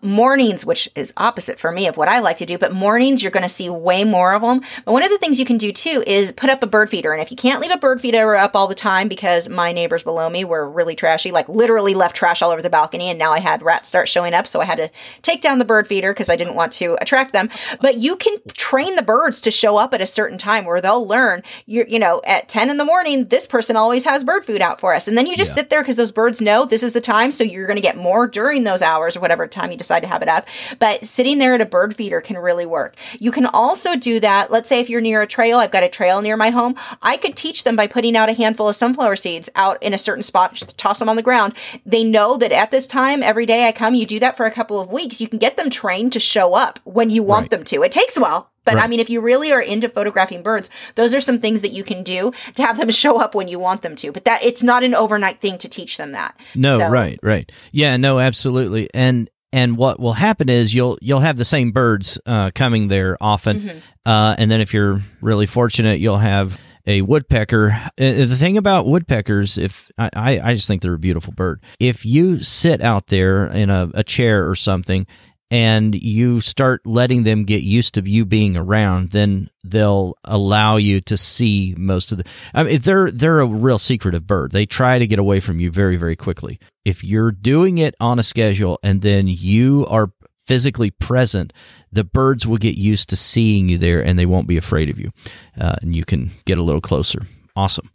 mornings, 0.00 0.64
which 0.64 0.88
is 0.94 1.12
opposite 1.18 1.60
for 1.60 1.70
me 1.70 1.86
of 1.86 1.98
what 1.98 2.08
I 2.08 2.18
like 2.18 2.38
to 2.38 2.46
do, 2.46 2.56
but 2.56 2.72
mornings 2.72 3.22
you're 3.22 3.30
going 3.30 3.42
to 3.42 3.50
see 3.50 3.68
way 3.68 4.02
more 4.02 4.32
of 4.32 4.40
them. 4.40 4.62
But 4.84 4.92
one 4.92 5.02
of 5.02 5.10
the 5.10 5.18
things 5.18 5.38
you 5.38 5.44
can 5.44 5.58
do 5.58 5.72
too 5.72 6.02
is 6.06 6.32
put 6.32 6.48
up 6.48 6.62
a 6.62 6.66
bird 6.66 6.88
feeder. 6.88 7.12
And 7.12 7.20
if 7.20 7.30
you 7.30 7.36
can't 7.36 7.60
leave 7.60 7.70
a 7.70 7.76
bird 7.76 8.00
feeder 8.00 8.34
up 8.34 8.56
all 8.56 8.66
the 8.66 8.74
time 8.74 9.08
because 9.08 9.48
my 9.48 9.72
neighbors 9.72 10.02
below 10.02 10.30
me 10.30 10.42
were 10.42 10.68
really 10.68 10.94
trashy, 10.94 11.30
like 11.30 11.50
literally 11.50 11.92
left 11.92 12.16
trash 12.16 12.40
all 12.40 12.50
over 12.50 12.62
the 12.62 12.70
balcony, 12.70 13.10
and 13.10 13.18
now 13.18 13.32
I 13.32 13.40
had 13.40 13.62
rats 13.62 13.88
start 13.88 14.08
showing 14.08 14.32
up, 14.32 14.46
so 14.46 14.60
I 14.62 14.64
had 14.64 14.78
to 14.78 14.90
take 15.20 15.42
down 15.42 15.58
the 15.58 15.66
bird 15.66 15.86
feeder 15.86 16.14
because 16.14 16.30
I 16.30 16.36
didn't 16.36 16.54
want 16.54 16.72
to 16.72 16.96
attract 17.02 17.34
them. 17.34 17.50
But 17.80 17.96
you 17.96 18.16
can 18.16 18.38
train 18.54 18.96
the 18.96 19.02
birds 19.02 19.42
to 19.42 19.50
show 19.50 19.76
up 19.76 19.92
at 19.92 20.00
a 20.00 20.06
certain 20.06 20.38
time 20.38 20.64
where 20.64 20.80
they'll 20.80 21.06
learn. 21.06 21.42
You 21.66 21.84
you 21.86 21.98
know 21.98 22.22
at 22.26 22.48
ten 22.48 22.70
in 22.70 22.78
the 22.78 22.86
morning, 22.86 23.26
this 23.26 23.46
person 23.46 23.76
always 23.76 24.04
has 24.04 24.24
bird 24.24 24.46
food 24.46 24.62
out 24.62 24.80
for 24.80 24.94
us, 24.94 25.08
and 25.08 25.18
then 25.18 25.26
you 25.26 25.36
just 25.36 25.50
yeah. 25.50 25.56
sit 25.56 25.70
there 25.70 25.82
because 25.82 25.96
those 25.96 26.12
birds 26.12 26.40
know 26.40 26.64
this 26.64 26.82
is 26.82 26.94
the 26.94 27.02
time, 27.02 27.30
so 27.30 27.44
you're 27.44 27.66
going 27.66 27.76
to 27.76 27.82
get 27.82 27.98
more 27.98 28.26
during 28.26 28.64
those 28.64 28.80
hours 28.80 29.14
or 29.14 29.20
whatever 29.20 29.46
time 29.46 29.73
you 29.74 29.78
decide 29.78 30.00
to 30.00 30.08
have 30.08 30.22
it 30.22 30.28
up. 30.28 30.46
But 30.78 31.06
sitting 31.06 31.38
there 31.38 31.54
at 31.54 31.60
a 31.60 31.66
bird 31.66 31.96
feeder 31.96 32.20
can 32.20 32.38
really 32.38 32.66
work. 32.66 32.96
You 33.18 33.30
can 33.30 33.46
also 33.46 33.96
do 33.96 34.20
that. 34.20 34.50
Let's 34.50 34.68
say 34.68 34.80
if 34.80 34.88
you're 34.88 35.00
near 35.00 35.22
a 35.22 35.26
trail, 35.26 35.58
I've 35.58 35.70
got 35.70 35.82
a 35.82 35.88
trail 35.88 36.22
near 36.22 36.36
my 36.36 36.50
home. 36.50 36.74
I 37.02 37.16
could 37.16 37.36
teach 37.36 37.64
them 37.64 37.76
by 37.76 37.86
putting 37.86 38.16
out 38.16 38.28
a 38.28 38.32
handful 38.32 38.68
of 38.68 38.76
sunflower 38.76 39.16
seeds 39.16 39.50
out 39.54 39.82
in 39.82 39.92
a 39.92 39.98
certain 39.98 40.22
spot, 40.22 40.54
just 40.54 40.78
toss 40.78 40.98
them 40.98 41.08
on 41.08 41.16
the 41.16 41.22
ground. 41.22 41.54
They 41.84 42.04
know 42.04 42.36
that 42.36 42.52
at 42.52 42.70
this 42.70 42.86
time, 42.86 43.22
every 43.22 43.46
day 43.46 43.66
I 43.66 43.72
come, 43.72 43.94
you 43.94 44.06
do 44.06 44.20
that 44.20 44.36
for 44.36 44.46
a 44.46 44.50
couple 44.50 44.80
of 44.80 44.92
weeks. 44.92 45.20
You 45.20 45.28
can 45.28 45.38
get 45.38 45.56
them 45.56 45.70
trained 45.70 46.12
to 46.12 46.20
show 46.20 46.54
up 46.54 46.78
when 46.84 47.10
you 47.10 47.22
want 47.22 47.44
right. 47.44 47.50
them 47.50 47.64
to. 47.64 47.82
It 47.82 47.92
takes 47.92 48.16
a 48.16 48.20
while, 48.20 48.50
but 48.64 48.74
right. 48.74 48.84
I 48.84 48.86
mean, 48.86 49.00
if 49.00 49.10
you 49.10 49.20
really 49.20 49.52
are 49.52 49.60
into 49.60 49.88
photographing 49.88 50.42
birds, 50.42 50.70
those 50.94 51.14
are 51.14 51.20
some 51.20 51.40
things 51.40 51.62
that 51.62 51.72
you 51.72 51.84
can 51.84 52.02
do 52.02 52.32
to 52.54 52.62
have 52.62 52.78
them 52.78 52.90
show 52.90 53.20
up 53.20 53.34
when 53.34 53.48
you 53.48 53.58
want 53.58 53.82
them 53.82 53.96
to. 53.96 54.12
But 54.12 54.24
that 54.24 54.42
it's 54.42 54.62
not 54.62 54.82
an 54.82 54.94
overnight 54.94 55.40
thing 55.40 55.58
to 55.58 55.68
teach 55.68 55.96
them 55.96 56.12
that. 56.12 56.38
No, 56.54 56.78
so. 56.78 56.88
right, 56.88 57.18
right. 57.22 57.50
Yeah, 57.72 57.96
no, 57.96 58.18
absolutely. 58.18 58.88
And 58.94 59.30
and 59.54 59.76
what 59.76 60.00
will 60.00 60.14
happen 60.14 60.48
is 60.48 60.74
you'll 60.74 60.98
you'll 61.00 61.20
have 61.20 61.36
the 61.36 61.44
same 61.44 61.70
birds 61.70 62.18
uh, 62.26 62.50
coming 62.52 62.88
there 62.88 63.16
often, 63.20 63.60
mm-hmm. 63.60 63.78
uh, 64.04 64.34
and 64.36 64.50
then 64.50 64.60
if 64.60 64.74
you're 64.74 65.00
really 65.20 65.46
fortunate, 65.46 66.00
you'll 66.00 66.16
have 66.16 66.58
a 66.86 67.02
woodpecker. 67.02 67.70
Uh, 67.70 67.88
the 67.96 68.36
thing 68.36 68.58
about 68.58 68.86
woodpeckers, 68.86 69.56
if 69.56 69.92
I, 69.96 70.40
I 70.42 70.54
just 70.54 70.66
think 70.66 70.82
they're 70.82 70.94
a 70.94 70.98
beautiful 70.98 71.32
bird. 71.32 71.62
If 71.78 72.04
you 72.04 72.40
sit 72.40 72.82
out 72.82 73.06
there 73.06 73.46
in 73.46 73.70
a, 73.70 73.88
a 73.94 74.02
chair 74.02 74.50
or 74.50 74.56
something 74.56 75.06
and 75.52 75.94
you 75.94 76.40
start 76.40 76.84
letting 76.84 77.22
them 77.22 77.44
get 77.44 77.62
used 77.62 77.94
to 77.94 78.02
you 78.02 78.24
being 78.24 78.56
around, 78.56 79.10
then 79.10 79.50
they'll 79.62 80.16
allow 80.24 80.76
you 80.78 81.00
to 81.02 81.16
see 81.16 81.76
most 81.78 82.10
of 82.10 82.18
the. 82.18 82.24
I 82.52 82.64
mean, 82.64 82.80
they're 82.80 83.12
they're 83.12 83.40
a 83.40 83.46
real 83.46 83.78
secretive 83.78 84.26
bird. 84.26 84.50
They 84.50 84.66
try 84.66 84.98
to 84.98 85.06
get 85.06 85.20
away 85.20 85.38
from 85.38 85.60
you 85.60 85.70
very 85.70 85.96
very 85.96 86.16
quickly. 86.16 86.58
If 86.84 87.02
you're 87.02 87.32
doing 87.32 87.78
it 87.78 87.94
on 88.00 88.18
a 88.18 88.22
schedule 88.22 88.78
and 88.82 89.02
then 89.02 89.26
you 89.26 89.86
are 89.88 90.12
physically 90.46 90.90
present, 90.90 91.52
the 91.90 92.04
birds 92.04 92.46
will 92.46 92.58
get 92.58 92.76
used 92.76 93.08
to 93.10 93.16
seeing 93.16 93.68
you 93.68 93.78
there 93.78 94.04
and 94.04 94.18
they 94.18 94.26
won't 94.26 94.46
be 94.46 94.56
afraid 94.56 94.90
of 94.90 94.98
you, 94.98 95.10
uh, 95.58 95.76
and 95.80 95.96
you 95.96 96.04
can 96.04 96.30
get 96.44 96.58
a 96.58 96.62
little 96.62 96.80
closer. 96.80 97.20
Awesome. 97.56 97.90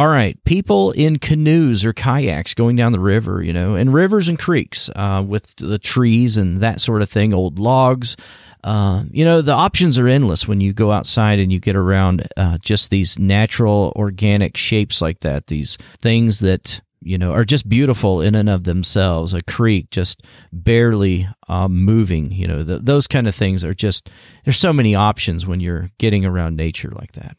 All 0.00 0.06
right, 0.06 0.38
people 0.44 0.92
in 0.92 1.18
canoes 1.18 1.84
or 1.84 1.92
kayaks 1.92 2.54
going 2.54 2.76
down 2.76 2.92
the 2.92 3.00
river, 3.00 3.42
you 3.42 3.52
know, 3.52 3.74
and 3.74 3.92
rivers 3.92 4.28
and 4.28 4.38
creeks 4.38 4.88
uh, 4.94 5.24
with 5.26 5.56
the 5.56 5.78
trees 5.78 6.36
and 6.36 6.60
that 6.60 6.80
sort 6.80 7.02
of 7.02 7.10
thing, 7.10 7.34
old 7.34 7.58
logs. 7.58 8.16
Uh, 8.62 9.04
you 9.10 9.24
know, 9.24 9.42
the 9.42 9.52
options 9.52 9.98
are 9.98 10.06
endless 10.06 10.46
when 10.46 10.60
you 10.60 10.72
go 10.72 10.92
outside 10.92 11.40
and 11.40 11.52
you 11.52 11.58
get 11.58 11.74
around 11.74 12.28
uh, 12.36 12.58
just 12.58 12.90
these 12.90 13.18
natural, 13.18 13.92
organic 13.96 14.56
shapes 14.56 15.02
like 15.02 15.18
that. 15.20 15.48
These 15.48 15.78
things 16.00 16.38
that 16.40 16.80
you 17.00 17.18
know 17.18 17.32
are 17.32 17.44
just 17.44 17.68
beautiful 17.68 18.20
in 18.20 18.34
and 18.34 18.48
of 18.48 18.64
themselves. 18.64 19.34
A 19.34 19.42
creek 19.42 19.90
just 19.90 20.22
barely 20.52 21.28
um, 21.48 21.84
moving. 21.84 22.30
You 22.32 22.46
know, 22.46 22.62
the, 22.62 22.78
those 22.78 23.06
kind 23.06 23.28
of 23.28 23.34
things 23.34 23.64
are 23.64 23.74
just. 23.74 24.10
There's 24.44 24.58
so 24.58 24.72
many 24.72 24.94
options 24.94 25.46
when 25.46 25.60
you're 25.60 25.90
getting 25.98 26.24
around 26.24 26.56
nature 26.56 26.90
like 26.90 27.12
that. 27.12 27.36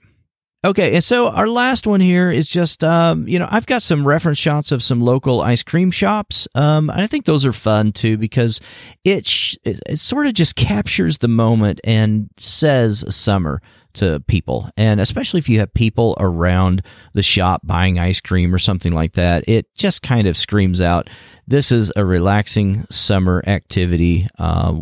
Okay, 0.65 0.93
and 0.93 1.03
so 1.03 1.29
our 1.29 1.48
last 1.48 1.87
one 1.87 2.01
here 2.01 2.29
is 2.29 2.50
just, 2.50 2.83
um, 2.83 3.29
you 3.29 3.39
know, 3.39 3.48
I've 3.50 3.65
got 3.65 3.81
some 3.81 4.05
reference 4.05 4.37
shots 4.37 4.74
of 4.74 4.83
some 4.83 5.00
local 5.00 5.39
ice 5.39 5.63
cream 5.63 5.89
shops. 5.89 6.50
Um, 6.53 6.89
I 6.89 7.07
think 7.07 7.24
those 7.24 7.45
are 7.45 7.53
fun 7.53 7.93
too 7.93 8.17
because 8.17 8.59
it, 9.05 9.25
sh- 9.25 9.55
it, 9.63 9.79
it 9.87 10.00
sort 10.00 10.27
of 10.27 10.33
just 10.33 10.57
captures 10.57 11.19
the 11.19 11.29
moment 11.29 11.79
and 11.85 12.29
says 12.37 13.05
summer 13.07 13.61
to 13.93 14.19
people. 14.27 14.69
And 14.77 14.99
especially 14.99 15.39
if 15.39 15.49
you 15.49 15.59
have 15.59 15.73
people 15.73 16.15
around 16.19 16.83
the 17.13 17.23
shop 17.23 17.61
buying 17.63 17.99
ice 17.99 18.21
cream 18.21 18.53
or 18.53 18.59
something 18.59 18.93
like 18.93 19.13
that, 19.13 19.47
it 19.47 19.73
just 19.75 20.01
kind 20.01 20.27
of 20.27 20.37
screams 20.37 20.81
out, 20.81 21.09
this 21.47 21.71
is 21.71 21.91
a 21.95 22.05
relaxing 22.05 22.85
summer 22.89 23.43
activity 23.47 24.27
uh, 24.37 24.73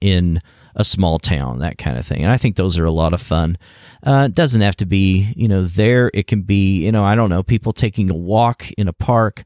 in 0.00 0.40
a 0.76 0.84
small 0.84 1.18
town, 1.18 1.60
that 1.60 1.78
kind 1.78 1.98
of 1.98 2.06
thing. 2.06 2.22
And 2.22 2.32
I 2.32 2.36
think 2.36 2.56
those 2.56 2.78
are 2.78 2.84
a 2.84 2.90
lot 2.90 3.12
of 3.12 3.20
fun. 3.20 3.58
Uh, 4.02 4.26
it 4.28 4.34
doesn't 4.34 4.60
have 4.60 4.76
to 4.76 4.86
be, 4.86 5.32
you 5.36 5.48
know, 5.48 5.64
there. 5.64 6.10
It 6.12 6.26
can 6.26 6.42
be, 6.42 6.84
you 6.84 6.92
know, 6.92 7.04
I 7.04 7.14
don't 7.14 7.30
know, 7.30 7.42
people 7.42 7.72
taking 7.72 8.10
a 8.10 8.14
walk 8.14 8.70
in 8.76 8.88
a 8.88 8.92
park, 8.92 9.44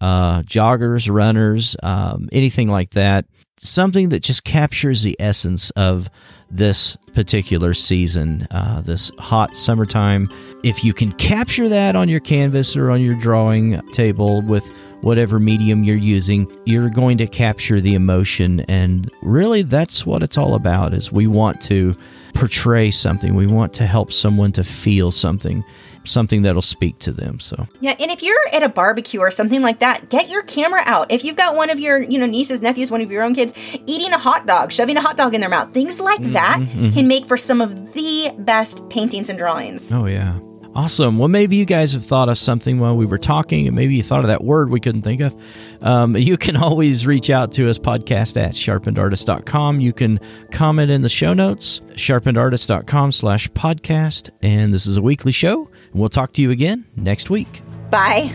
uh, 0.00 0.42
joggers, 0.42 1.12
runners, 1.12 1.76
um, 1.82 2.28
anything 2.32 2.68
like 2.68 2.90
that. 2.90 3.26
Something 3.64 4.08
that 4.08 4.24
just 4.24 4.42
captures 4.42 5.04
the 5.04 5.14
essence 5.20 5.70
of 5.70 6.10
this 6.50 6.96
particular 7.14 7.74
season, 7.74 8.48
uh, 8.50 8.80
this 8.80 9.12
hot 9.20 9.56
summertime. 9.56 10.26
If 10.64 10.82
you 10.82 10.92
can 10.92 11.12
capture 11.12 11.68
that 11.68 11.94
on 11.94 12.08
your 12.08 12.18
canvas 12.18 12.76
or 12.76 12.90
on 12.90 13.00
your 13.00 13.14
drawing 13.20 13.80
table 13.92 14.42
with 14.42 14.68
whatever 15.02 15.38
medium 15.38 15.84
you're 15.84 15.96
using, 15.96 16.50
you're 16.66 16.90
going 16.90 17.18
to 17.18 17.28
capture 17.28 17.80
the 17.80 17.94
emotion. 17.94 18.62
And 18.62 19.08
really, 19.22 19.62
that's 19.62 20.04
what 20.04 20.24
it's 20.24 20.36
all 20.36 20.56
about 20.56 20.92
is 20.92 21.12
we 21.12 21.28
want 21.28 21.60
to 21.62 21.94
portray 22.34 22.90
something. 22.90 23.36
We 23.36 23.46
want 23.46 23.74
to 23.74 23.86
help 23.86 24.12
someone 24.12 24.50
to 24.52 24.64
feel 24.64 25.12
something 25.12 25.64
something 26.04 26.42
that'll 26.42 26.62
speak 26.62 26.98
to 26.98 27.12
them 27.12 27.38
so 27.38 27.66
yeah 27.80 27.94
and 27.98 28.10
if 28.10 28.22
you're 28.22 28.38
at 28.52 28.62
a 28.62 28.68
barbecue 28.68 29.20
or 29.20 29.30
something 29.30 29.62
like 29.62 29.78
that 29.80 30.08
get 30.08 30.28
your 30.28 30.42
camera 30.42 30.82
out 30.84 31.10
if 31.10 31.24
you've 31.24 31.36
got 31.36 31.54
one 31.54 31.70
of 31.70 31.78
your 31.78 32.02
you 32.02 32.18
know 32.18 32.26
nieces 32.26 32.60
nephews 32.60 32.90
one 32.90 33.00
of 33.00 33.10
your 33.10 33.22
own 33.22 33.34
kids 33.34 33.52
eating 33.86 34.12
a 34.12 34.18
hot 34.18 34.46
dog 34.46 34.72
shoving 34.72 34.96
a 34.96 35.00
hot 35.00 35.16
dog 35.16 35.34
in 35.34 35.40
their 35.40 35.50
mouth 35.50 35.72
things 35.72 36.00
like 36.00 36.20
mm-hmm, 36.20 36.32
that 36.32 36.58
mm-hmm. 36.60 36.90
can 36.90 37.06
make 37.06 37.26
for 37.26 37.36
some 37.36 37.60
of 37.60 37.92
the 37.94 38.32
best 38.38 38.88
paintings 38.88 39.28
and 39.28 39.38
drawings 39.38 39.90
oh 39.92 40.06
yeah 40.06 40.36
Awesome. 40.74 41.18
Well, 41.18 41.28
maybe 41.28 41.56
you 41.56 41.66
guys 41.66 41.92
have 41.92 42.04
thought 42.04 42.30
of 42.30 42.38
something 42.38 42.78
while 42.78 42.96
we 42.96 43.04
were 43.04 43.18
talking, 43.18 43.66
and 43.66 43.76
maybe 43.76 43.94
you 43.94 44.02
thought 44.02 44.20
of 44.20 44.28
that 44.28 44.42
word 44.42 44.70
we 44.70 44.80
couldn't 44.80 45.02
think 45.02 45.20
of. 45.20 45.34
Um, 45.82 46.16
you 46.16 46.38
can 46.38 46.56
always 46.56 47.06
reach 47.06 47.28
out 47.28 47.52
to 47.54 47.68
us, 47.68 47.78
podcast 47.78 48.40
at 48.40 48.54
sharpenedartist.com. 48.54 49.80
You 49.80 49.92
can 49.92 50.18
comment 50.50 50.90
in 50.90 51.02
the 51.02 51.10
show 51.10 51.34
notes, 51.34 51.80
sharpenedartist.com 51.90 53.12
slash 53.12 53.50
podcast. 53.50 54.30
And 54.40 54.72
this 54.72 54.86
is 54.86 54.96
a 54.96 55.02
weekly 55.02 55.32
show, 55.32 55.70
we'll 55.92 56.08
talk 56.08 56.32
to 56.34 56.42
you 56.42 56.50
again 56.50 56.84
next 56.96 57.30
week. 57.30 57.62
Bye. 57.90 58.34